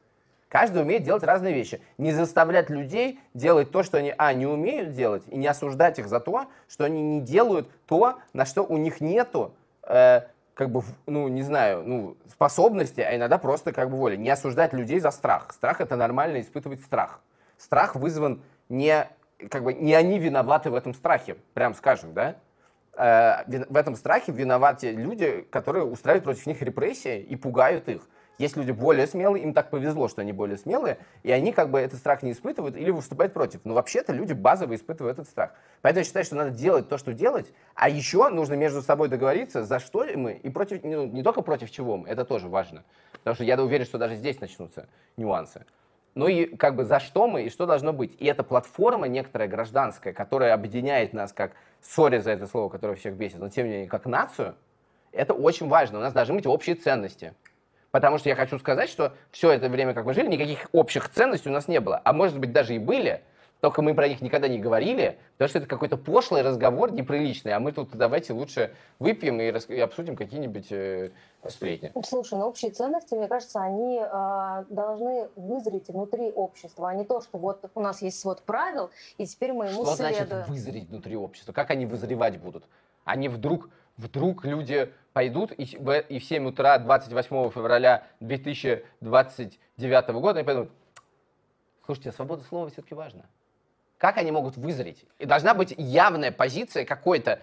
[0.50, 1.80] Каждый умеет делать разные вещи.
[1.96, 6.08] Не заставлять людей делать то, что они, а, не умеют делать, и не осуждать их
[6.08, 10.22] за то, что они не делают то, на что у них нету, э,
[10.54, 14.16] как бы, ну, не знаю, ну, способности, а иногда просто как бы воли.
[14.16, 15.52] Не осуждать людей за страх.
[15.52, 17.20] Страх— это нормально испытывать страх.
[17.56, 19.08] Страх вызван не,
[19.50, 22.34] как бы, не они виноваты в этом страхе, прям скажем, да?
[22.94, 28.02] Э, в этом страхе виноваты люди, которые устраивают против них репрессии и пугают их.
[28.40, 31.78] Есть люди более смелые, им так повезло, что они более смелые, и они как бы
[31.78, 33.60] этот страх не испытывают или выступают против.
[33.64, 35.50] Но вообще-то люди базово испытывают этот страх.
[35.82, 39.62] Поэтому я считаю, что надо делать то, что делать, а еще нужно между собой договориться,
[39.62, 42.82] за что мы и против, ну, не только против чего мы, это тоже важно.
[43.12, 45.66] Потому что я уверен, что даже здесь начнутся нюансы.
[46.14, 48.16] Ну и как бы за что мы и что должно быть.
[48.18, 53.16] И эта платформа некоторая гражданская, которая объединяет нас как, сори за это слово, которое всех
[53.16, 54.54] бесит, но тем не менее как нацию,
[55.12, 55.98] это очень важно.
[55.98, 57.34] У нас должны быть общие ценности.
[57.90, 61.48] Потому что я хочу сказать, что все это время, как мы жили, никаких общих ценностей
[61.48, 62.00] у нас не было.
[62.04, 63.22] А может быть, даже и были,
[63.60, 67.60] только мы про них никогда не говорили, потому что это какой-то пошлый разговор, неприличный, а
[67.60, 69.68] мы тут давайте лучше выпьем и, рас...
[69.68, 71.10] и обсудим какие-нибудь э,
[71.46, 71.92] сплетни.
[72.02, 77.20] Слушай, ну общие ценности, мне кажется, они э, должны вызреть внутри общества, а не то,
[77.20, 80.14] что вот у нас есть свод правил, и теперь мы ему что следуем.
[80.14, 81.52] Что значит вызреть внутри общества?
[81.52, 82.64] Как они вызревать будут?
[83.04, 83.68] Они вдруг,
[84.00, 90.70] вдруг люди пойдут и и в 7 утра 28 февраля 2029 года они пойдут,
[91.84, 93.24] слушайте, свобода слова все-таки важна.
[93.98, 95.04] Как они могут вызреть?
[95.18, 97.40] И должна быть явная позиция какой-то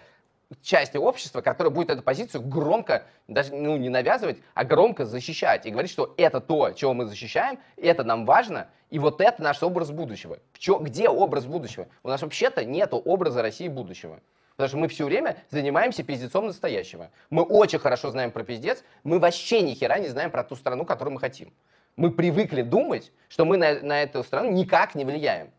[0.62, 5.66] части общества, которая будет эту позицию громко, даже ну, не навязывать, а громко защищать.
[5.66, 9.62] И говорить, что это то, чего мы защищаем, это нам важно, и вот это наш
[9.62, 10.38] образ будущего.
[10.80, 11.86] Где образ будущего?
[12.02, 14.20] У нас вообще-то нет образа России будущего.
[14.58, 17.12] Потому что мы все время занимаемся пиздецом настоящего.
[17.30, 20.84] Мы очень хорошо знаем про пиздец, мы вообще ни хера не знаем про ту страну,
[20.84, 21.52] которую мы хотим.
[21.94, 25.52] Мы привыкли думать, что мы на, на эту страну никак не влияем.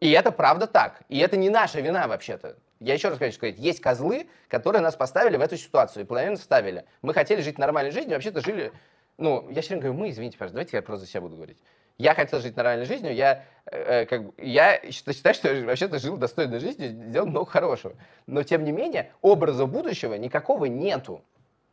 [0.00, 1.02] И это правда так.
[1.08, 2.56] И это не наша вина вообще-то.
[2.80, 6.36] Я еще раз хочу сказать, есть козлы, которые нас поставили в эту ситуацию, и половину
[6.36, 6.86] ставили.
[7.00, 8.72] Мы хотели жить нормальной жизнью, вообще-то жили...
[9.18, 11.58] Ну, я все время говорю, мы, извините, пожалуйста, давайте я просто за себя буду говорить.
[11.98, 16.92] Я хотел жить нормальной жизнью, я, э, как, я считаю, что вообще-то жил достойной жизнью,
[17.10, 17.94] делал много хорошего.
[18.26, 21.22] Но, тем не менее, образа будущего никакого нету.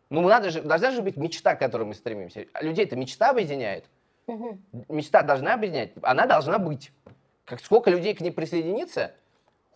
[0.09, 2.45] Ну, надо же, должна же быть мечта, к которой мы стремимся.
[2.53, 3.85] А людей это мечта объединяет.
[4.27, 4.59] Угу.
[4.89, 6.91] Мечта должна объединять, она должна быть.
[7.45, 9.13] Как сколько людей к ней присоединится,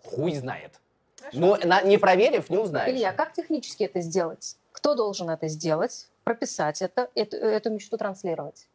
[0.03, 0.79] хуй знает.
[1.19, 1.39] Хорошо.
[1.39, 2.93] Но на, не проверив, не узнаешь.
[2.93, 4.57] Илья, как технически это сделать?
[4.71, 6.07] Кто должен это сделать?
[6.23, 8.67] Прописать это, эту, эту мечту транслировать?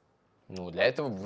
[0.52, 1.16] Ну, для этого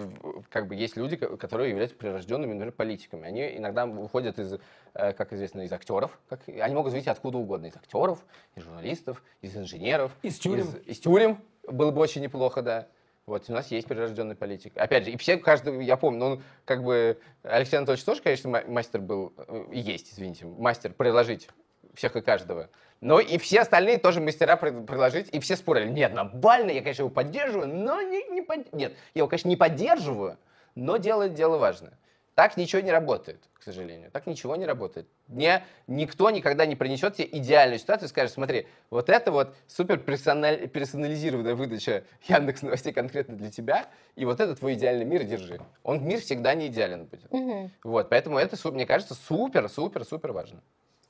[0.50, 3.26] как бы есть люди, которые являются прирожденными, например, политиками.
[3.26, 4.58] Они иногда выходят из,
[4.92, 6.18] э, как известно, из актеров.
[6.28, 7.66] Как, они могут выйти откуда угодно.
[7.66, 8.22] Из актеров,
[8.54, 10.12] из журналистов, из инженеров.
[10.22, 10.66] Из тюрем.
[10.66, 11.38] Из, из тюрем.
[11.66, 12.86] Было бы очень неплохо, да.
[13.24, 14.76] Вот, у нас есть прирожденный политик.
[14.76, 19.00] Опять же, и все, каждый, я помню, ну, как бы, Алексей Анатольевич тоже, конечно, мастер
[19.00, 21.48] был, э, и есть, извините, мастер приложить
[21.94, 22.68] всех и каждого.
[23.00, 25.88] Но и все остальные тоже мастера предложить, и все спорили.
[25.88, 28.72] Нет, Навальный, я, конечно, его поддерживаю, но не, не под...
[28.72, 30.38] Нет, я его, конечно, не поддерживаю,
[30.74, 31.98] но делает дело важное.
[32.34, 34.10] Так ничего не работает, к сожалению.
[34.10, 35.06] Так ничего не работает.
[35.28, 39.98] Не, никто никогда не принесет тебе идеальную ситуацию и скажет, смотри, вот это вот супер
[39.98, 45.60] персонализированная выдача Яндекс новостей конкретно для тебя, и вот это твой идеальный мир, держи.
[45.84, 47.26] Он мир всегда не идеален будет.
[47.30, 47.70] Угу.
[47.84, 50.60] Вот, поэтому это, мне кажется, супер, супер, супер важно.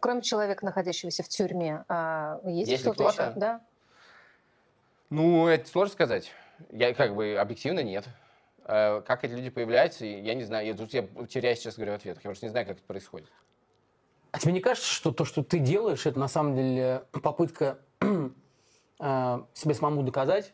[0.05, 3.33] Кроме человека, находящегося в тюрьме, а есть, есть кто-то, еще?
[3.37, 3.62] Да.
[5.09, 6.31] Ну, это сложно сказать.
[6.71, 8.05] Я как бы объективно нет.
[8.64, 10.67] А как эти люди появляются, я не знаю.
[10.67, 12.23] Я, тут я теряюсь, честно говоря, в ответах.
[12.23, 13.33] Я просто не знаю, как это происходит.
[14.31, 19.43] А тебе не кажется, что то, что ты делаешь, это на самом деле попытка э,
[19.55, 20.53] себе самому доказать?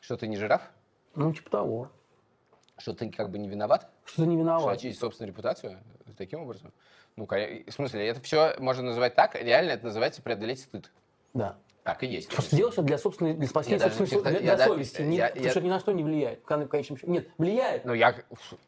[0.00, 0.62] Что ты не жираф?
[1.14, 1.88] Ну, типа того.
[2.78, 3.88] Что ты как бы не виноват?
[4.04, 4.62] Что ты не виноват.
[4.62, 5.80] Что очистить собственную репутацию?
[6.20, 6.70] Таким образом?
[7.16, 10.92] Ну, в смысле, это все можно называть так, реально это называется преодолеть стыд.
[11.32, 11.56] Да.
[11.82, 12.28] Так и есть.
[12.28, 15.00] Просто делаешь это для собственной, для спасения я собственной даже, для, для совести.
[15.00, 16.42] Не, я, я, что ни на что не влияет.
[16.42, 17.10] В конечном счете.
[17.10, 17.86] Нет, влияет.
[17.86, 18.14] Ну, я,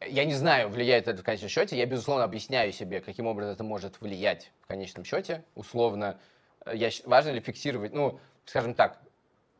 [0.01, 1.77] я не знаю, влияет это в конечном счете.
[1.77, 5.43] Я, безусловно, объясняю себе, каким образом это может влиять в конечном счете.
[5.53, 6.17] Условно,
[6.65, 8.99] я, важно ли фиксировать, ну, скажем так,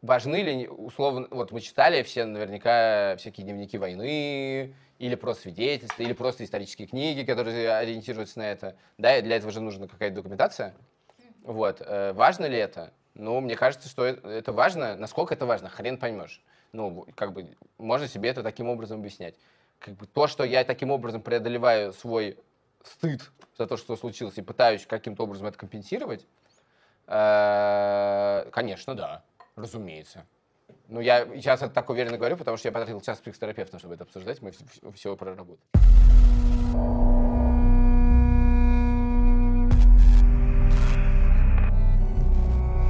[0.02, 6.14] важны ли, условно, вот мы читали все наверняка всякие дневники войны, или просто свидетельства, или
[6.14, 8.78] просто исторические книги, которые ориентируются на это.
[8.98, 10.74] Да, и для этого же нужна какая-то документация.
[11.42, 11.82] Вот.
[11.82, 12.94] Э, важно ли это?
[13.14, 14.96] Ну, мне кажется, что это важно.
[14.96, 16.42] Насколько это важно, хрен поймешь.
[16.72, 19.36] Ну, как бы, можно себе это таким образом объяснять.
[19.80, 22.40] Как бы то, что я таким образом преодолеваю свой
[22.82, 26.26] стыд за то, что случилось, и пытаюсь каким-то образом это компенсировать,
[27.08, 29.24] э, конечно, да,
[29.58, 30.26] разумеется.
[30.90, 33.96] Ну, я сейчас это так уверенно говорю, потому что я потратил час с психотерапевтом, чтобы
[33.96, 35.58] это обсуждать, мы все, все проработали.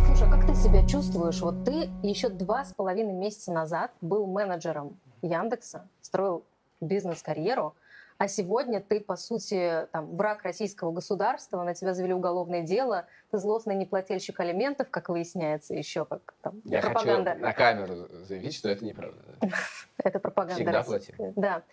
[0.08, 1.40] Слушай, а как ты себя чувствуешь?
[1.42, 6.44] Вот ты еще два с половиной месяца назад был менеджером Яндекса, строил
[6.82, 7.76] бизнес-карьеру,
[8.18, 13.38] а сегодня ты, по сути, там, враг российского государства, на тебя завели уголовное дело, ты
[13.38, 17.32] злостный неплательщик алиментов, как выясняется, еще как там, Я пропаганда.
[17.32, 17.96] хочу на камеру
[18.26, 19.20] заявить, что это неправда.
[19.98, 20.56] Это пропаганда.
[20.56, 21.34] Всегда платил.
[21.36, 21.64] Да.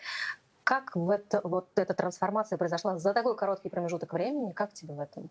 [0.62, 4.52] Как в это, вот эта трансформация произошла за такой короткий промежуток времени?
[4.52, 5.28] Как тебе в этом?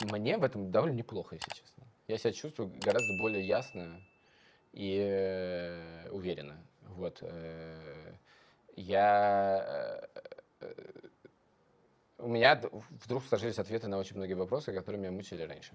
[0.00, 1.84] Мне в этом довольно неплохо, если честно.
[2.06, 4.00] Я себя чувствую гораздо более ясно
[4.72, 6.56] и э, уверенно.
[6.82, 7.22] Вот.
[8.78, 10.00] Э, я...
[10.60, 10.74] Э,
[12.18, 12.60] у меня
[13.04, 15.72] вдруг сложились ответы на очень многие вопросы, которые меня мучили раньше.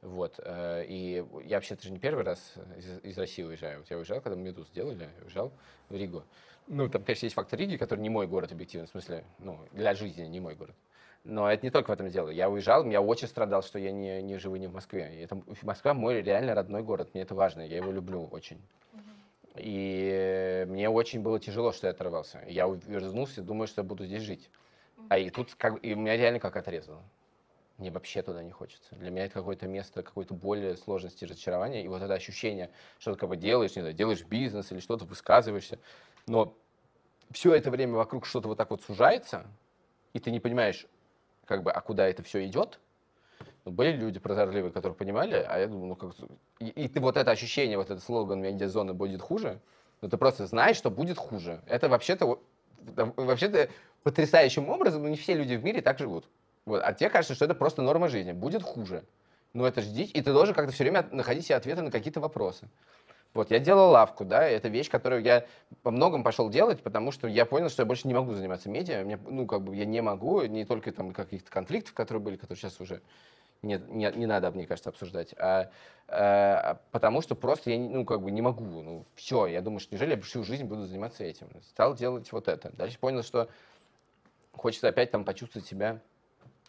[0.00, 0.40] Вот.
[0.46, 3.80] И я вообще это же не первый раз из, из России уезжаю.
[3.80, 5.52] Вот я уезжал, когда Медуз сделали, уезжал
[5.90, 6.24] в Ригу.
[6.66, 9.92] Ну, там, конечно, есть фактор Риги, который не мой город объективно, в смысле, ну, для
[9.94, 10.74] жизни не мой город.
[11.24, 12.30] Но это не только в этом дело.
[12.30, 15.10] Я уезжал, я очень страдал, что я не, не живу не в Москве.
[15.14, 18.62] И это, Москва мой реально родной город, мне это важно, я его люблю очень.
[19.56, 22.42] И мне очень было тяжело, что я оторвался.
[22.46, 24.50] Я вернулся, думаю, что я буду здесь жить.
[25.08, 27.02] А и тут как, и меня реально как отрезало.
[27.78, 28.94] Мне вообще туда не хочется.
[28.96, 31.82] Для меня это какое-то место какой-то боли, сложности, разочарования.
[31.82, 35.06] И вот это ощущение, что ты как бы делаешь, не знаю, делаешь бизнес или что-то,
[35.06, 35.78] высказываешься.
[36.26, 36.54] Но
[37.30, 39.46] все это время вокруг что-то вот так вот сужается,
[40.12, 40.86] и ты не понимаешь,
[41.46, 42.78] как бы, а куда это все идет.
[43.64, 46.12] Ну, были люди прозорливые, которые понимали, а я думаю, ну как...
[46.60, 49.60] И, и ты вот это ощущение, вот этот слоган «Медиазона будет хуже»,
[50.00, 51.60] ну ты просто знаешь, что будет хуже.
[51.66, 52.38] Это вообще-то
[52.96, 53.68] вообще-то
[54.02, 56.28] потрясающим образом, но не все люди в мире так живут.
[56.64, 56.82] Вот.
[56.82, 58.32] А тебе кажется, что это просто норма жизни.
[58.32, 59.04] Будет хуже.
[59.52, 60.10] Ну это же дичь.
[60.14, 62.68] И ты должен как-то все время находить себе ответы на какие-то вопросы.
[63.32, 65.46] Вот, я делал лавку, да, это вещь, которую я
[65.84, 69.04] по многом пошел делать, потому что я понял, что я больше не могу заниматься медиа,
[69.04, 72.58] мне, ну, как бы я не могу, не только там каких-то конфликтов, которые были, которые
[72.58, 73.00] сейчас уже
[73.62, 75.70] не, не, не надо, мне кажется, обсуждать, а,
[76.08, 79.94] а, потому что просто я, ну, как бы не могу, ну, все, я думаю, что
[79.94, 81.48] неужели я всю жизнь буду заниматься этим.
[81.62, 82.70] Стал делать вот это.
[82.72, 83.48] Дальше понял, что
[84.52, 86.00] хочется опять там почувствовать себя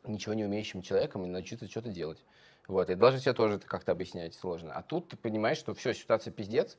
[0.04, 2.24] ничего не умеющим человеком и научиться что-то делать.
[2.68, 4.74] Вот, и даже себе тоже это как-то объяснять сложно.
[4.74, 6.78] А тут ты понимаешь, что все, ситуация пиздец,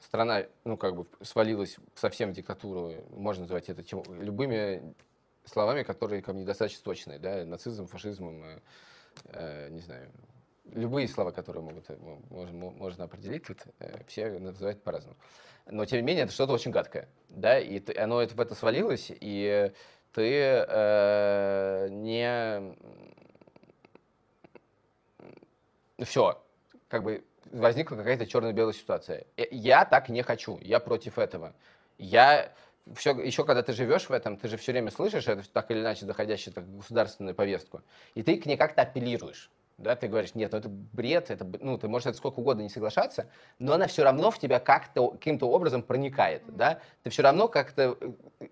[0.00, 4.94] страна, ну, как бы свалилась совсем в диктатуру, можно называть это чем, любыми
[5.44, 8.60] словами, которые ко мне достаточно точные, да, нацизм, фашизм,
[9.26, 10.10] э, не знаю,
[10.72, 11.96] любые слова, которые могут, э,
[12.30, 15.16] можно, можно определить, тут э, все называют по-разному.
[15.66, 18.54] Но, тем не менее, это что-то очень гадкое, да, и ты, оно это, в это
[18.54, 19.72] свалилось, и
[20.12, 22.74] ты э, не
[26.04, 26.42] все,
[26.88, 29.26] как бы возникла какая-то черно-белая ситуация.
[29.36, 31.54] Э, я так не хочу, я против этого.
[31.98, 32.52] Я
[32.94, 35.80] все, еще когда ты живешь в этом, ты же все время слышишь это так или
[35.80, 37.82] иначе доходящее так, государственную повестку,
[38.14, 39.50] и ты к ней как-то апеллируешь.
[39.78, 42.68] Да, ты говоришь, нет, ну это бред, это, ну, ты можешь это сколько угодно не
[42.68, 47.48] соглашаться, но она все равно в тебя как-то, каким-то образом проникает, да, ты все равно
[47.48, 48.46] как-то э,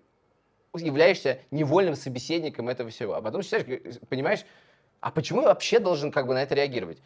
[0.75, 3.13] являешься невольным собеседником этого всего.
[3.13, 3.65] А потом считаешь,
[4.09, 4.45] понимаешь,
[4.99, 7.01] а почему я вообще должен как бы на это реагировать?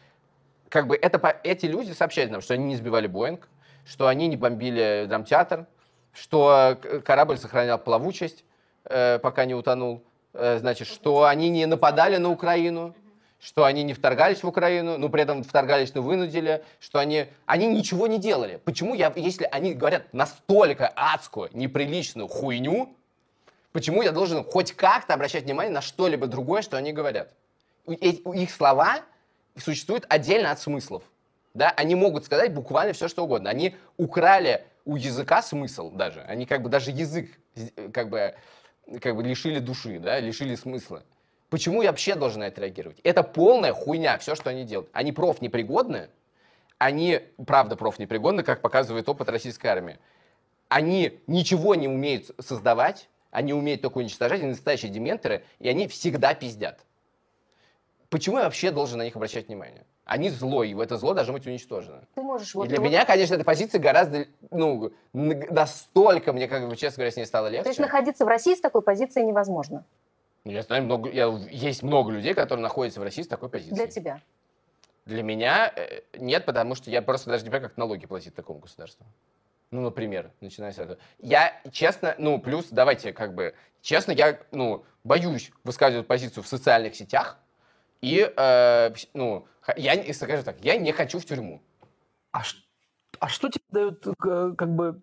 [0.68, 3.48] как бы это, эти люди сообщают нам, что они не сбивали Боинг,
[3.84, 5.66] что они не бомбили драмтеатр,
[6.16, 8.44] что корабль сохранял плавучесть,
[8.84, 10.02] э, пока не утонул,
[10.32, 12.94] э, значит, что они не нападали на Украину,
[13.38, 17.66] что они не вторгались в Украину, но при этом вторгались, но вынудили, что они, они
[17.66, 18.60] ничего не делали.
[18.64, 22.96] Почему я, если они говорят настолько адскую, неприличную хуйню,
[23.72, 27.28] почему я должен хоть как-то обращать внимание на что-либо другое, что они говорят?
[27.86, 29.00] Их слова
[29.56, 31.02] существует отдельно от смыслов.
[31.52, 31.72] Да?
[31.76, 33.50] Они могут сказать буквально все, что угодно.
[33.50, 36.22] Они украли у языка смысл даже.
[36.22, 37.28] Они как бы даже язык
[37.92, 38.34] как бы,
[39.00, 40.18] как бы лишили души, да?
[40.18, 41.02] лишили смысла.
[41.50, 42.98] Почему я вообще должен на это реагировать?
[43.04, 44.88] Это полная хуйня, все, что они делают.
[44.94, 46.08] Они проф непригодны,
[46.78, 49.98] они, правда, проф непригодны, как показывает опыт российской армии.
[50.68, 56.34] Они ничего не умеют создавать, они умеют только уничтожать, они настоящие дементоры, и они всегда
[56.34, 56.86] пиздят
[58.10, 59.84] почему я вообще должен на них обращать внимание?
[60.06, 62.04] Они зло, и это зло должно быть уничтожено.
[62.14, 62.86] Ты можешь вот и для вот...
[62.86, 67.48] меня, конечно, эта позиция гораздо, ну, настолько, мне, как бы, честно говоря, с ней стало
[67.48, 67.64] легче.
[67.64, 69.84] То есть находиться в России с такой позицией невозможно?
[70.44, 73.74] Я знаю, много, я, есть много людей, которые находятся в России с такой позицией.
[73.74, 74.20] Для тебя?
[75.06, 78.60] Для меня э, нет, потому что я просто даже не понимаю, как налоги платить такому
[78.60, 79.04] государству.
[79.72, 80.98] Ну, например, начиная с этого.
[81.18, 86.94] Я, честно, ну, плюс, давайте, как бы, честно, я, ну, боюсь высказывать позицию в социальных
[86.94, 87.40] сетях,
[88.06, 91.60] и, э, ну, я, скажу так, я не хочу в тюрьму.
[92.30, 92.42] А,
[93.18, 95.02] а что тебе дает, э, как бы,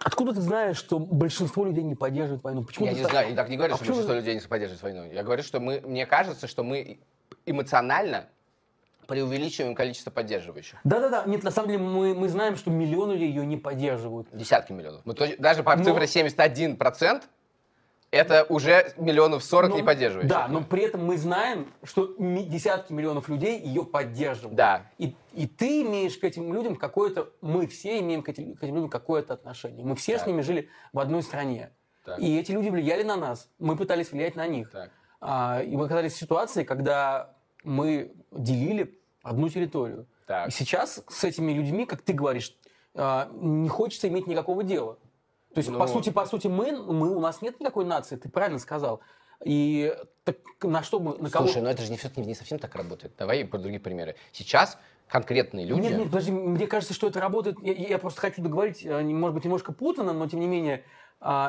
[0.00, 2.64] Откуда ты знаешь, что большинство людей не поддерживает войну?
[2.64, 3.10] Почему я не так...
[3.10, 4.18] знаю, я так не говорю, а что большинство ты...
[4.18, 5.10] людей не поддерживает войну.
[5.10, 6.98] Я говорю, что мы, мне кажется, что мы
[7.46, 8.26] эмоционально
[9.06, 10.78] преувеличиваем количество поддерживающих.
[10.84, 14.28] Да-да-да, нет, на самом деле мы, мы знаем, что миллионы людей ее не поддерживают.
[14.32, 15.02] Десятки миллионов.
[15.06, 15.84] Мы то, даже по но...
[15.84, 17.22] цифре 71%
[18.14, 20.30] это уже миллионов 40 но, не поддерживающих.
[20.30, 24.54] Да, но при этом мы знаем, что десятки миллионов людей ее поддерживают.
[24.54, 24.86] Да.
[24.98, 28.76] И, и ты имеешь к этим людям какое-то, мы все имеем к этим, к этим
[28.76, 29.84] людям какое-то отношение.
[29.84, 30.22] Мы все так.
[30.22, 31.70] с ними жили в одной стране.
[32.04, 32.18] Так.
[32.20, 33.48] И эти люди влияли на нас.
[33.58, 34.70] Мы пытались влиять на них.
[34.70, 34.90] Так.
[35.20, 37.34] А, и мы оказались в ситуации, когда
[37.64, 40.06] мы делили одну территорию.
[40.26, 40.48] Так.
[40.48, 42.54] И сейчас с этими людьми, как ты говоришь,
[42.94, 44.98] а, не хочется иметь никакого дела.
[45.54, 45.78] То есть, ну...
[45.78, 49.00] по сути, по сути, мы, мы, у нас нет никакой нации, ты правильно сказал.
[49.44, 49.94] И
[50.24, 51.46] так на что мы, на кого...
[51.46, 53.14] Слушай, но это же не, все, не совсем так работает.
[53.18, 54.16] Давай про другие примеры.
[54.32, 54.78] Сейчас
[55.08, 55.82] конкретные люди...
[55.82, 57.56] Нет, нет, подожди, мне кажется, что это работает...
[57.62, 60.84] Я, я просто хочу договорить, э, может быть, немножко путано, но тем не менее, а,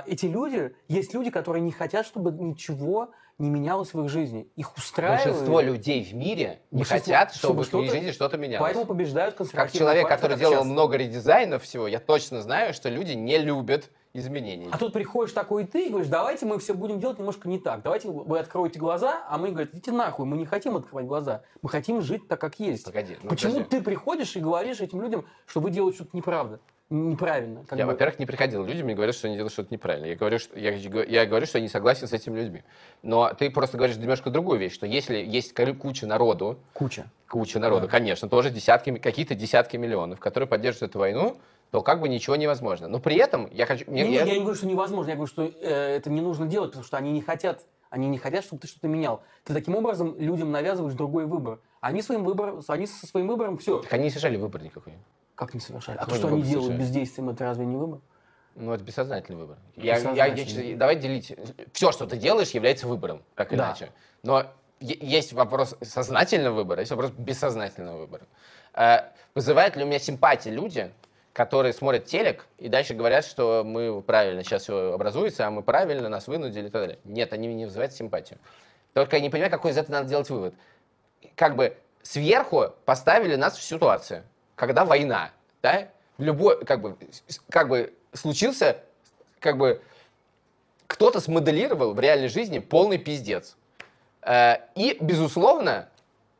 [0.05, 4.47] эти люди, есть люди, которые не хотят, чтобы ничего не менялось в их жизни.
[4.55, 5.25] Их устраивает...
[5.25, 8.61] Большинство людей в мире не хотят, чтобы, чтобы в их жизни что-то менялось.
[8.61, 10.65] Поэтому побеждают консервативные Как человек, который делал сейчас.
[10.65, 14.69] много редизайнов всего, я точно знаю, что люди не любят изменений.
[14.71, 17.59] А тут приходишь такой и ты и говоришь, давайте мы все будем делать немножко не
[17.59, 17.81] так.
[17.81, 21.43] Давайте вы откроете глаза, а мы говорим, идите нахуй, мы не хотим открывать глаза.
[21.61, 22.85] Мы хотим жить так, как есть.
[22.85, 23.77] Погоди, ну, Почему подожди.
[23.77, 26.59] ты приходишь и говоришь этим людям, что вы делаете что-то неправда?
[26.89, 27.65] неправильно.
[27.71, 27.93] я, бы...
[27.93, 30.05] во-первых, не приходил людям и говорю, что они делают что-то неправильно.
[30.05, 32.63] Я говорю, что, я, я говорю, что я не согласен с этими людьми.
[33.01, 36.59] Но ты просто говоришь немножко другую вещь, что если есть куча народу...
[36.73, 37.07] Куча.
[37.27, 37.91] Куча народу, да.
[37.91, 41.37] конечно, тоже десятки, какие-то десятки миллионов, которые поддерживают эту войну,
[41.75, 42.87] то как бы ничего невозможно.
[42.87, 43.83] Но при этом я хочу...
[43.91, 44.23] Не, я...
[44.23, 46.95] я не говорю, что невозможно, я говорю, что э, это не нужно делать, потому что
[46.95, 49.23] они не хотят, они не хотят, чтобы ты что-то менял.
[49.43, 51.59] Ты таким образом людям навязываешь другой выбор.
[51.81, 53.79] Они своим выбором, они со своим выбором все.
[53.79, 54.93] Так они не совершали выбор никакой.
[55.35, 55.97] Как не совершали?
[55.97, 57.99] А то, что они делают бездействием, это разве не выбор?
[58.55, 59.57] Ну, это бессознательный выбор.
[59.75, 61.35] Я, я, я, давай делить.
[61.73, 63.55] Все, что ты делаешь, является выбором, так да.
[63.55, 63.91] иначе.
[64.23, 64.45] Но
[64.79, 68.23] есть вопрос сознательного выбора, есть вопрос бессознательного выбора.
[68.75, 70.89] Э, вызывают ли у меня симпатии люди,
[71.35, 76.07] которые смотрят телек и дальше говорят, что мы правильно, сейчас все образуется, а мы правильно,
[76.07, 76.99] нас вынудили и так далее.
[77.03, 78.39] Нет, они не вызывают симпатию.
[78.93, 80.53] Только я не понимаю, какой из этого надо делать вывод.
[81.35, 84.23] Как бы сверху поставили нас в ситуацию,
[84.55, 85.31] когда война,
[85.61, 86.95] да, любой, как бы,
[87.49, 88.77] как бы случился,
[89.41, 89.81] как бы,
[90.87, 93.57] кто-то смоделировал в реальной жизни полный пиздец.
[94.21, 95.89] Э, и, безусловно,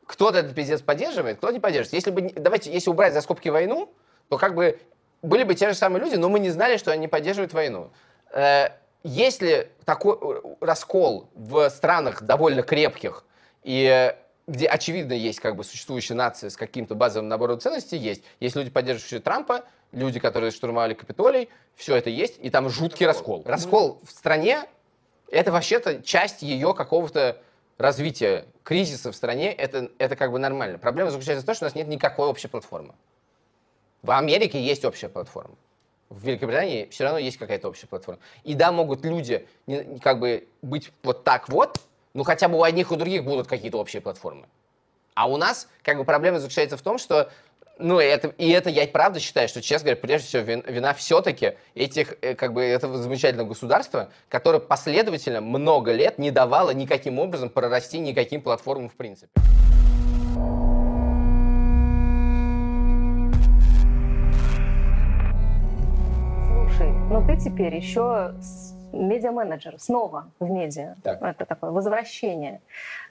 [0.06, 1.92] кто-то этот пиздец поддерживает, кто не поддерживает.
[1.92, 3.92] Если бы, давайте, если убрать за скобки войну,
[4.28, 4.78] то как бы
[5.22, 7.90] были бы те же самые люди, но мы не знали, что они поддерживают войну.
[8.32, 8.68] Э,
[9.02, 13.24] если такой раскол в странах довольно крепких
[13.62, 14.14] и
[14.46, 18.22] где, очевидно, есть как бы существующая нация с каким-то базовым набором ценностей, есть.
[18.38, 23.42] Есть люди, поддерживающие Трампа, люди, которые штурмовали Капитолий, все это есть, и там жуткий раскол.
[23.44, 24.64] Раскол в стране—
[25.30, 27.42] это вообще-то часть ее какого-то
[27.78, 30.78] развития, кризиса в стране, это, это как бы нормально.
[30.78, 32.94] Проблема заключается в том, что у нас нет никакой общей платформы.
[34.06, 35.56] В Америке есть общая платформа.
[36.10, 38.20] В Великобритании все равно есть какая-то общая платформа.
[38.44, 39.48] И да, могут люди
[40.00, 41.80] как бы быть вот так вот,
[42.14, 44.46] ну хотя бы у одних и у других будут какие-то общие платформы.
[45.14, 47.32] А у нас как бы проблема заключается в том, что
[47.78, 51.54] ну, это, и это я правда считаю, что, честно говоря, прежде всего вина, вина все-таки
[51.74, 57.50] этих, э, как бы, этого замечательного государства, которое последовательно много лет не давало никаким образом
[57.50, 59.32] прорасти никаким платформам в принципе.
[67.16, 68.34] Ну ты теперь еще
[68.92, 70.96] медиа-менеджер снова в медиа.
[71.02, 71.22] Так.
[71.22, 72.60] Это такое возвращение.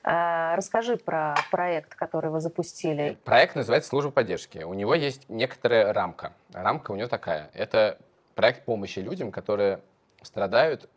[0.04, 3.18] А, расскажи про проект, который вы запустили.
[3.24, 4.60] Проект называется «Служба поддержки».
[4.60, 6.34] У него есть некоторая рамка.
[6.54, 7.50] Рамка у него такая.
[7.56, 7.98] Это
[8.36, 9.80] проект помощи людям, которые
[10.22, 10.88] страдают,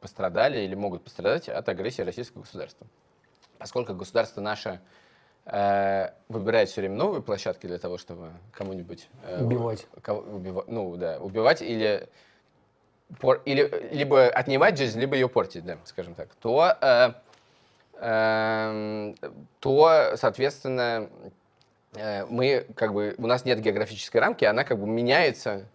[0.00, 2.86] пострадали или могут пострадать от агрессии российского государства.
[3.58, 4.80] Поскольку государство наше
[5.46, 9.08] э, выбирает все время новые площадки для того, чтобы кому-нибудь...
[9.24, 9.88] Э, убивать.
[10.02, 12.08] Кого, убива, ну, да, убивать или
[13.20, 17.12] пор, или, либо отнимать жизнь, либо ее портить, да, скажем так, то, э,
[18.00, 19.14] э,
[19.60, 21.08] то соответственно,
[21.94, 25.66] э, мы, как бы, у нас нет географической рамки, она как бы меняется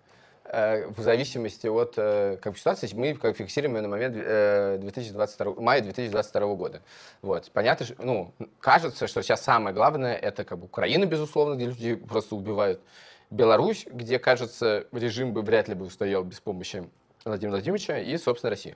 [0.46, 2.90] э, в зависимости от э, как ситуации.
[2.94, 6.82] Мы как, фиксируем ее на момент э, 2022, мая 2022 года.
[7.22, 7.50] Вот.
[7.52, 11.96] Понятно, что, ну, кажется, что сейчас самое главное это как бы Украина, безусловно, где люди
[11.96, 12.82] просто убивают.
[13.30, 16.90] Беларусь, где, кажется, режим бы вряд ли бы устоял без помощи
[17.26, 18.76] Владимира Владимировича и, собственно, России.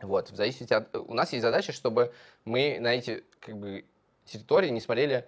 [0.00, 0.94] Вот, в зависимости от...
[0.94, 2.12] У нас есть задача, чтобы
[2.44, 3.84] мы на эти как бы,
[4.24, 5.26] территории не смотрели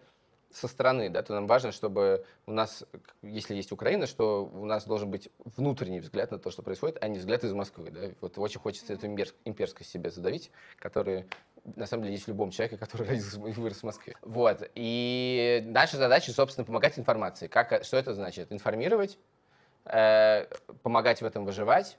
[0.50, 2.84] со стороны, да, то нам важно, чтобы у нас,
[3.22, 7.08] если есть Украина, что у нас должен быть внутренний взгляд на то, что происходит, а
[7.08, 8.10] не взгляд из Москвы, да.
[8.20, 11.26] Вот очень хочется эту имперскость себе задавить, которая
[11.76, 14.16] на самом деле есть в любом человеке, который родился и вырос в Москве.
[14.22, 14.70] Вот.
[14.74, 17.46] И наша задача, собственно, помогать информации.
[17.46, 18.50] Как, что это значит?
[18.52, 19.18] Информировать,
[19.84, 20.46] э,
[20.82, 21.98] помогать в этом выживать,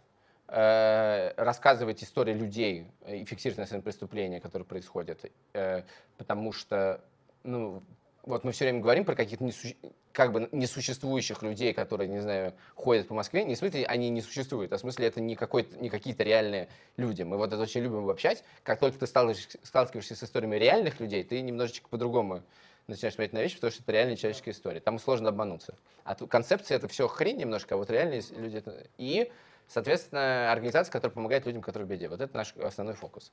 [0.49, 5.25] э, рассказывать истории людей и фиксировать на преступления, которые происходят.
[5.53, 5.83] Э,
[6.17, 7.01] потому что
[7.43, 7.81] ну,
[8.23, 9.69] вот мы все время говорим про каких-то несу...
[10.11, 13.43] как бы несуществующих людей, которые, не знаю, ходят по Москве.
[13.43, 15.37] Не в смысле они не существуют, а в смысле это не,
[15.79, 17.23] не какие-то реальные люди.
[17.23, 18.43] Мы вот это очень любим обобщать.
[18.63, 22.43] Как только ты сталкиваешься с историями реальных людей, ты немножечко по-другому
[22.87, 24.79] начинаешь смотреть на вещи, потому что это реальная человеческая история.
[24.79, 25.75] Там сложно обмануться.
[26.03, 28.63] А концепция это все хрень немножко, а вот реальные люди.
[28.97, 29.31] И,
[29.69, 32.09] соответственно, организация, которая помогает людям, которые в беде.
[32.09, 33.31] Вот это наш основной фокус.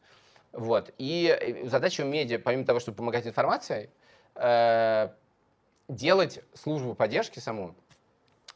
[0.53, 0.93] Вот.
[0.99, 3.91] И задача у медиа, помимо того, чтобы помогать информацией,
[4.37, 5.09] э,
[5.89, 7.75] делать службу поддержки саму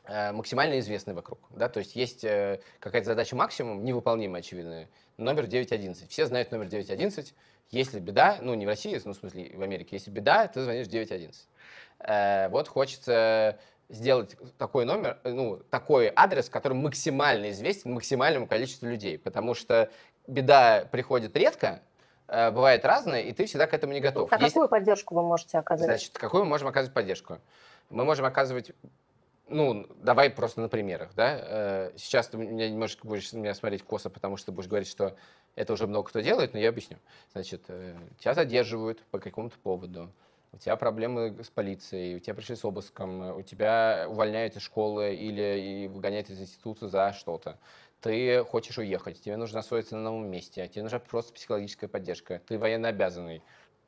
[0.05, 1.41] э, максимально известной вокруг.
[1.51, 1.68] Да?
[1.68, 6.11] То есть есть э, какая-то задача максимум, невыполнимая, очевидно, номер 911.
[6.11, 7.35] Все знают номер 911.
[7.70, 10.87] Если беда, ну не в России, ну в смысле в Америке, если беда, ты звонишь
[10.87, 11.49] 911.
[12.01, 13.59] Э, вот хочется
[13.91, 19.91] сделать такой номер, ну, такой адрес, который максимально известен максимальному количеству людей, потому что
[20.26, 21.82] беда приходит редко,
[22.30, 24.32] Э, бывает разное, и ты всегда к этому не готов.
[24.32, 24.55] А Есть...
[24.55, 25.91] какую поддержку вы можете оказывать?
[25.91, 27.38] Значит, какую мы можем оказывать поддержку?
[27.91, 28.72] Мы можем оказывать
[29.49, 31.38] ну, давай просто на примерах, да.
[31.41, 35.16] Э, сейчас ты меня немножко будешь меня смотреть косо, потому что ты будешь говорить, что
[35.57, 36.99] это уже много кто делает, но я объясню.
[37.32, 40.12] Значит, э, тебя задерживают по какому-то поводу,
[40.53, 45.14] у тебя проблемы с полицией, у тебя пришли с обыском, у тебя увольняют из школы
[45.14, 47.59] или выгоняют из института за что-то
[48.01, 52.59] ты хочешь уехать, тебе нужно освоиться на новом месте, тебе нужна просто психологическая поддержка, ты
[52.59, 53.42] военно обязанный.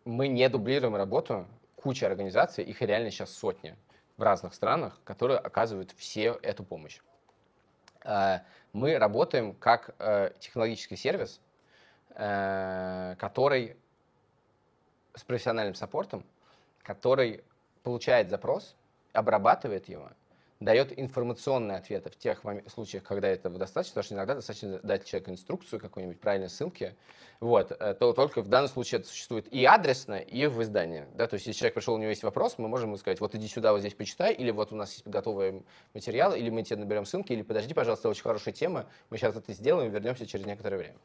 [0.04, 1.46] Мы не дублируем работу,
[1.76, 3.76] куча организаций, их реально сейчас сотни
[4.16, 7.00] в разных странах, которые оказывают все эту помощь.
[8.04, 8.42] А,
[8.72, 11.40] мы работаем как э, технологический сервис,
[12.10, 13.76] э, который
[15.14, 16.24] с профессиональным саппортом,
[16.82, 17.44] который
[17.82, 18.76] получает запрос,
[19.12, 20.10] обрабатывает его
[20.64, 25.30] дает информационные ответы в тех случаях, когда этого достаточно, потому что иногда достаточно дать человеку
[25.30, 26.94] инструкцию, какой-нибудь правильной ссылки,
[27.40, 31.26] вот, э, то только в данном случае это существует и адресно, и в издании, да,
[31.26, 33.48] то есть если человек пришел, у него есть вопрос, мы можем ему сказать, вот иди
[33.48, 35.64] сюда, вот здесь почитай, или вот у нас есть готовый
[35.94, 39.52] материал, или мы тебе наберем ссылки, или подожди, пожалуйста, очень хорошая тема, мы сейчас это
[39.52, 40.96] сделаем, вернемся через некоторое время.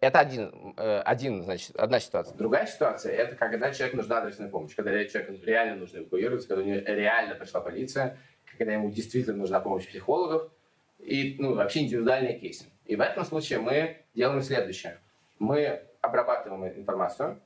[0.00, 2.34] Это один, э, один, значит, одна ситуация.
[2.34, 6.66] Другая ситуация– это когда человеку нужна адресная помощь, когда человеку реально нужно эвакуироваться, когда у
[6.66, 8.16] него реально пришла полиция,
[8.56, 10.50] когда ему действительно нужна помощь психологов,
[10.98, 12.64] и ну, вообще индивидуальные кейсы.
[12.86, 14.98] И в этом случае мы делаем следующее.
[15.38, 17.38] Мы обрабатываем информацию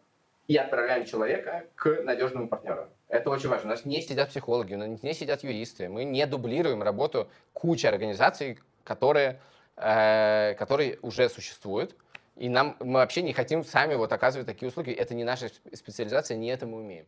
[0.47, 2.89] и отправляем человека к надежному партнеру.
[3.09, 3.67] Это очень важно.
[3.67, 5.89] У нас не сидят психологи, у нас не сидят юристы.
[5.89, 9.41] Мы не дублируем работу кучи организаций, которые,
[9.77, 11.97] э, которые уже существуют.
[12.37, 14.91] И нам, мы вообще не хотим сами вот оказывать такие услуги.
[14.91, 17.07] Это не наша специализация, не это мы умеем.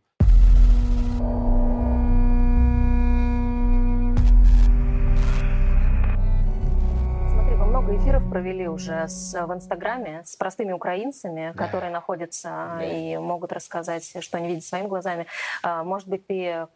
[7.67, 11.65] много эфиров провели уже с, в Инстаграме с простыми украинцами, да.
[11.65, 12.83] которые находятся да.
[12.83, 15.27] и могут рассказать, что они видят своими глазами.
[15.61, 16.67] А, может быть, ты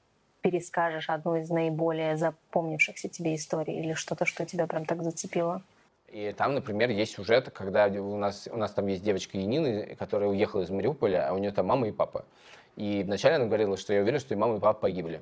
[0.41, 5.63] перескажешь одну из наиболее запомнившихся тебе историй или что-то, что тебя прям так зацепило?
[6.11, 10.29] И там, например, есть сюжет, когда у нас, у нас там есть девочка Янина, которая
[10.29, 12.25] уехала из Мариуполя, а у нее там мама и папа.
[12.75, 15.21] И вначале она говорила, что я уверен, что и мама, и папа погибли.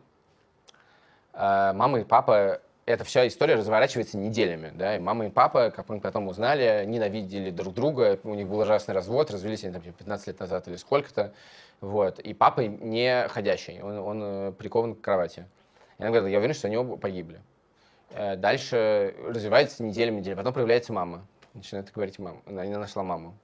[1.33, 5.89] А мама и папа эта вся история разворачивается неделями, да, и мама и папа, как
[5.89, 10.27] мы потом узнали, ненавидели друг друга, у них был ужасный развод, развелись они там 15
[10.27, 11.31] лет назад или сколько-то,
[11.81, 15.45] вот, и папа не ходящий, он, он э, прикован к кровати.
[15.99, 17.39] И она говорит, я уверен, что они оба погибли.
[18.11, 23.35] Э, дальше развивается неделя неделя, потом появляется мама, начинает говорить мама, она не нашла маму.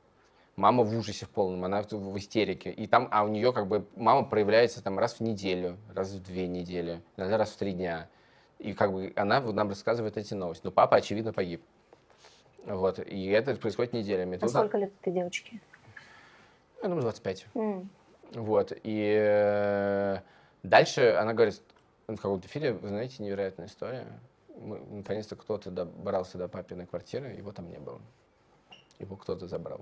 [0.55, 2.71] Мама в ужасе в полном, она в истерике.
[2.71, 6.23] И там, а у нее как бы мама проявляется там раз в неделю, раз в
[6.23, 8.07] две недели, иногда раз в три дня.
[8.59, 10.61] И как бы она нам рассказывает эти новости.
[10.63, 11.61] Но папа, очевидно, погиб.
[12.65, 12.99] Вот.
[12.99, 14.37] И это происходит неделями.
[14.37, 14.49] А Тут...
[14.49, 15.61] сколько лет этой девочки?
[16.81, 17.47] Я думаю, 25.
[17.53, 17.87] Mm.
[18.35, 18.71] Вот.
[18.83, 20.19] И э,
[20.63, 21.61] дальше она говорит,
[22.07, 24.07] в каком-то эфире, вы знаете, невероятная история.
[24.57, 28.01] Наконец-то кто-то добрался до папиной квартиры, его там не было.
[28.99, 29.81] Его кто-то забрал.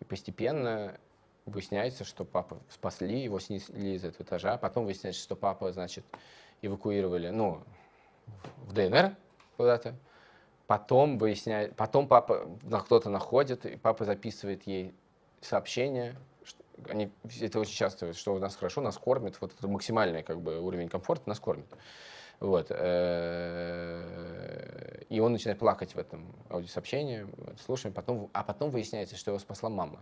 [0.00, 0.98] И постепенно
[1.44, 4.56] выясняется, что папа спасли, его снесли из этого этажа.
[4.58, 6.04] Потом выясняется, что папа, значит,
[6.62, 7.62] эвакуировали, ну,
[8.66, 9.16] в ДНР
[9.56, 9.94] куда-то.
[10.66, 12.48] Потом выясняет, потом папа
[12.84, 14.94] кто-то находит, и папа записывает ей
[15.40, 16.14] сообщение,
[16.88, 17.10] они
[17.40, 20.88] это очень часто, что у нас хорошо, нас кормят, вот это максимальный как бы уровень
[20.88, 21.66] комфорта нас кормит.
[22.40, 22.66] Вот.
[22.70, 24.28] Э,
[25.08, 27.26] и он начинает плакать в этом аудиосообщении,
[27.64, 30.00] слушаем, потом, а потом выясняется, что его спасла мама.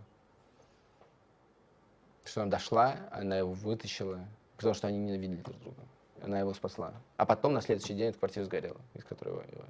[2.25, 4.19] Что она дошла, она его вытащила,
[4.57, 5.81] потому что они ненавидели друг друга.
[6.21, 6.93] Она его спасла.
[7.15, 9.63] А потом на следующий день эта квартира сгорела, из которой его...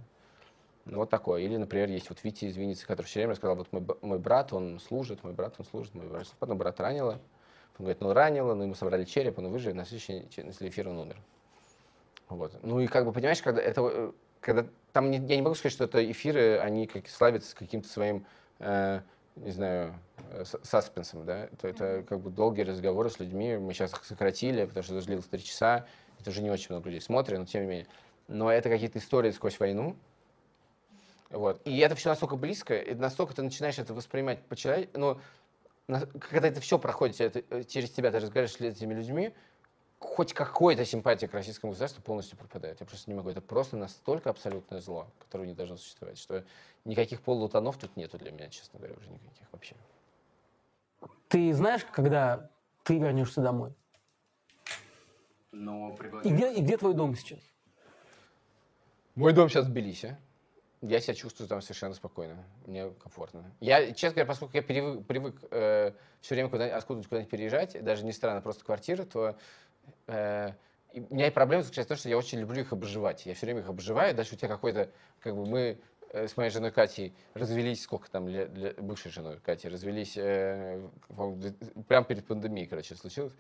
[0.86, 1.42] Ну, вот такое.
[1.42, 4.54] Или, например, есть вот Витя из Винницы, который все время рассказал, вот мой, мой брат,
[4.54, 6.28] он служит, мой брат, он служит, мой брат.
[6.40, 7.20] Потом брат ранило.
[7.78, 10.98] Он говорит, ну ранило, но ему собрали череп, он выжил, на следующий на эфир он
[10.98, 11.18] умер.
[12.30, 12.58] Вот.
[12.64, 14.12] Ну и как бы, понимаешь, когда это, э,
[14.42, 18.26] когда там, не, я не могу сказать, что это эфиры, они как, славятся каким-то своим,
[18.60, 19.02] э,
[19.38, 19.94] не знаю,
[20.32, 24.66] э, саспенсом, да, это, это как бы долгие разговоры с людьми, мы сейчас их сократили,
[24.66, 25.86] потому что это длилось три часа,
[26.20, 27.88] это уже не очень много людей смотрят, но тем не менее.
[28.28, 29.96] Но это какие-то истории сквозь войну,
[31.30, 31.62] вот.
[31.66, 35.18] И это все настолько близко, и настолько ты начинаешь это воспринимать по-человечески, ну,
[36.20, 39.34] когда это все проходит это, э, через тебя, ты разговариваешь с этими людьми,
[40.00, 42.80] хоть какой-то симпатия к российскому государству полностью пропадает.
[42.80, 43.30] Я просто не могу.
[43.30, 46.44] Это просто настолько абсолютное зло, которое не должно существовать, что
[46.86, 49.76] никаких полутонов тут нету для меня, честно говоря, уже никаких вообще.
[51.28, 52.50] Ты знаешь, когда
[52.84, 53.74] ты вернешься домой?
[55.52, 57.40] Но и, где, и где твой дом сейчас?
[59.16, 60.18] Мой дом сейчас в Тбилиси.
[60.82, 63.52] Я себя чувствую там совершенно спокойно, мне комфортно.
[63.60, 65.92] Я, честно говоря, поскольку я привык, привык э,
[66.22, 69.36] все время куда откуда-нибудь куда-нибудь переезжать, даже не странно, просто квартира, то
[70.08, 70.52] э,
[70.94, 73.26] у меня и проблема заключается в том, что я очень люблю их обживать.
[73.26, 75.78] Я все время их обживаю, дальше у тебя какой-то, как бы мы
[76.12, 80.82] э, с моей женой Катей развелись, сколько там, для, для бывшей женой Катей, развелись э,
[81.88, 83.34] прямо перед пандемией, короче, случилось.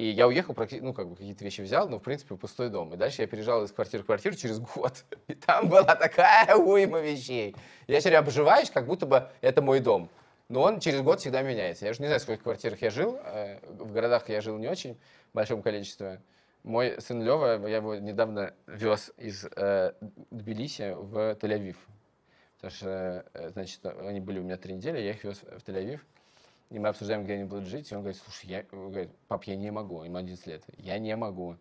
[0.00, 2.94] И я уехал, ну, как бы какие-то вещи взял, но, в принципе, пустой дом.
[2.94, 5.04] И дальше я переезжал из квартиры в квартиру через год.
[5.28, 7.54] И там была такая уйма вещей.
[7.86, 10.08] Я теперь обживаюсь, как будто бы это мой дом.
[10.50, 11.84] Но он через год всегда меняется.
[11.84, 13.16] Я уже не знаю, в скольких квартирах я жил.
[13.22, 14.98] Э, в городах я жил не очень
[15.30, 16.20] в большом количестве.
[16.64, 19.92] Мой сын Лева, я его недавно вез из э,
[20.32, 21.76] Тбилиси в Тель-Авив.
[22.56, 26.00] Потому что, э, значит, они были у меня три недели, я их вез в Тель-Авив.
[26.70, 27.92] И мы обсуждаем, где они будут жить.
[27.92, 30.02] И он говорит, слушай, я, говорит, пап, я не могу.
[30.02, 30.64] Ему 11 лет.
[30.78, 31.58] Я не могу.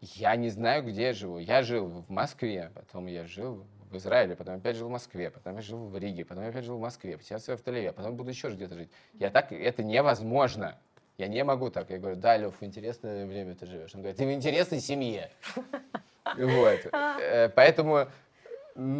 [0.00, 1.36] Я не знаю, где я живу.
[1.36, 5.56] Я жил в Москве, потом я жил в Израиле, потом опять жил в Москве, потом
[5.56, 8.16] я жил в Риге, потом я опять жил в Москве, сейчас я в Тель-Авиве, потом
[8.16, 8.90] буду еще где-то жить.
[9.14, 10.78] Я так, это невозможно.
[11.18, 11.90] Я не могу так.
[11.90, 13.92] Я говорю, да, Лев, в интересное время ты живешь.
[13.94, 15.30] Он говорит, ты в интересной семье.
[16.36, 16.80] Вот.
[17.20, 18.06] Э, поэтому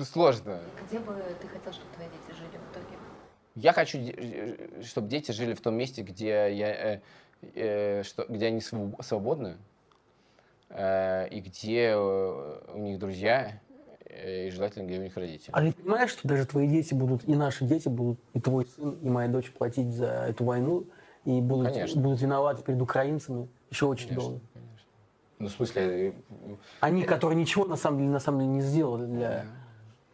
[0.04, 0.60] сложно.
[0.86, 2.96] Где бы ты хотел, чтобы твои дети жили в итоге?
[3.54, 3.98] Я хочу,
[4.84, 7.00] чтобы дети жили в том месте, где, я, э,
[7.54, 9.56] э, что, где они свободны,
[10.70, 13.60] э, и где у них друзья,
[14.24, 15.50] и желательно, где у них родители.
[15.52, 18.98] А ты понимаешь, что даже твои дети будут, и наши дети будут, и твой сын,
[19.02, 20.86] и моя дочь платить за эту войну,
[21.24, 24.44] и будут, будут виноваты перед украинцами еще очень конечно, долго.
[24.54, 24.86] Конечно.
[25.38, 26.14] Ну, в смысле...
[26.80, 29.44] Они, которые ничего на самом деле, на самом деле не сделали для...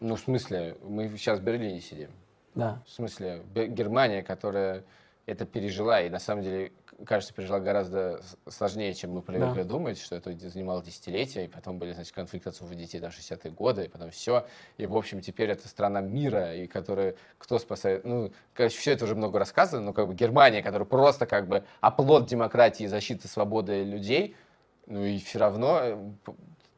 [0.01, 2.11] Ну, в смысле, мы сейчас в Берлине сидим.
[2.55, 2.83] Да.
[2.87, 4.85] В смысле, Германия, которая
[5.27, 6.73] это пережила, и на самом деле,
[7.07, 9.69] кажется, пережила гораздо сложнее, чем мы привыкли да.
[9.69, 13.51] думать, что это занимало десятилетия, и потом были, значит, конфликты отцов и детей до 60-е
[13.53, 14.47] годы, и потом все.
[14.77, 19.05] И, в общем, теперь это страна мира, и которая, кто спасает, ну, короче, все это
[19.05, 23.29] уже много рассказано, но как бы Германия, которая просто как бы оплот демократии и защиты
[23.29, 24.37] свободы людей,
[24.87, 26.13] ну и все равно э,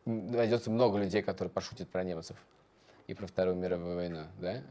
[0.04, 2.36] найдется много людей, которые пошутят про немцев
[3.06, 4.62] и про Вторую мировую войну, да?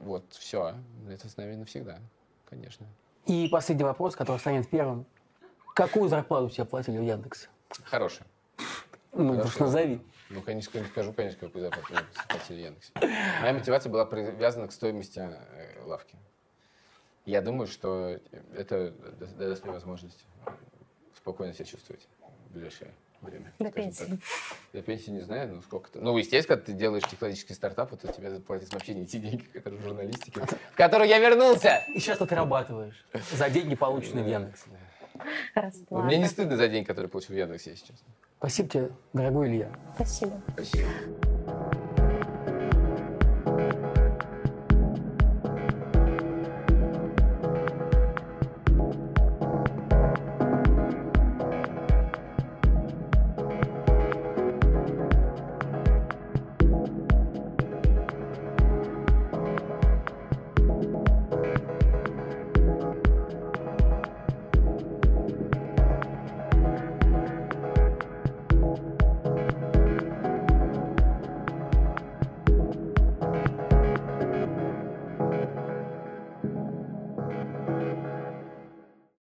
[0.00, 0.74] Вот, все.
[1.08, 1.98] Это с нами навсегда,
[2.48, 2.86] конечно.
[3.26, 5.06] И последний вопрос, который станет первым.
[5.74, 7.48] Какую зарплату тебе платили в Яндексе?
[7.84, 8.26] Хорошую.
[9.12, 10.00] Ну, уж назови.
[10.30, 12.92] Ну, конечно, не скажу, конечно, какую зарплату платили в Яндексе.
[13.40, 16.16] Моя мотивация была привязана к стоимости э, лавки.
[17.24, 18.18] Я думаю, что
[18.54, 18.90] это
[19.38, 20.24] даст мне возможность
[21.16, 22.08] спокойно себя чувствовать
[22.48, 22.92] в ближайшее
[23.22, 23.52] время.
[23.58, 24.04] До пенсии.
[24.04, 24.18] Так.
[24.72, 26.00] До пенсии не знаю, ну сколько-то.
[26.00, 29.80] Ну, естественно, когда ты делаешь технологический стартап, то тебе заплатят вообще не те деньги, которые
[29.80, 31.82] в журналистике, в которую я вернулся.
[31.94, 34.70] И сейчас ты отрабатываешь за деньги, полученные в Яндексе.
[35.90, 38.06] Мне не стыдно за день, который получил в Яндексе, если честно.
[38.38, 39.70] Спасибо тебе, дорогой Илья.
[39.94, 40.40] Спасибо.
[40.54, 41.31] Спасибо.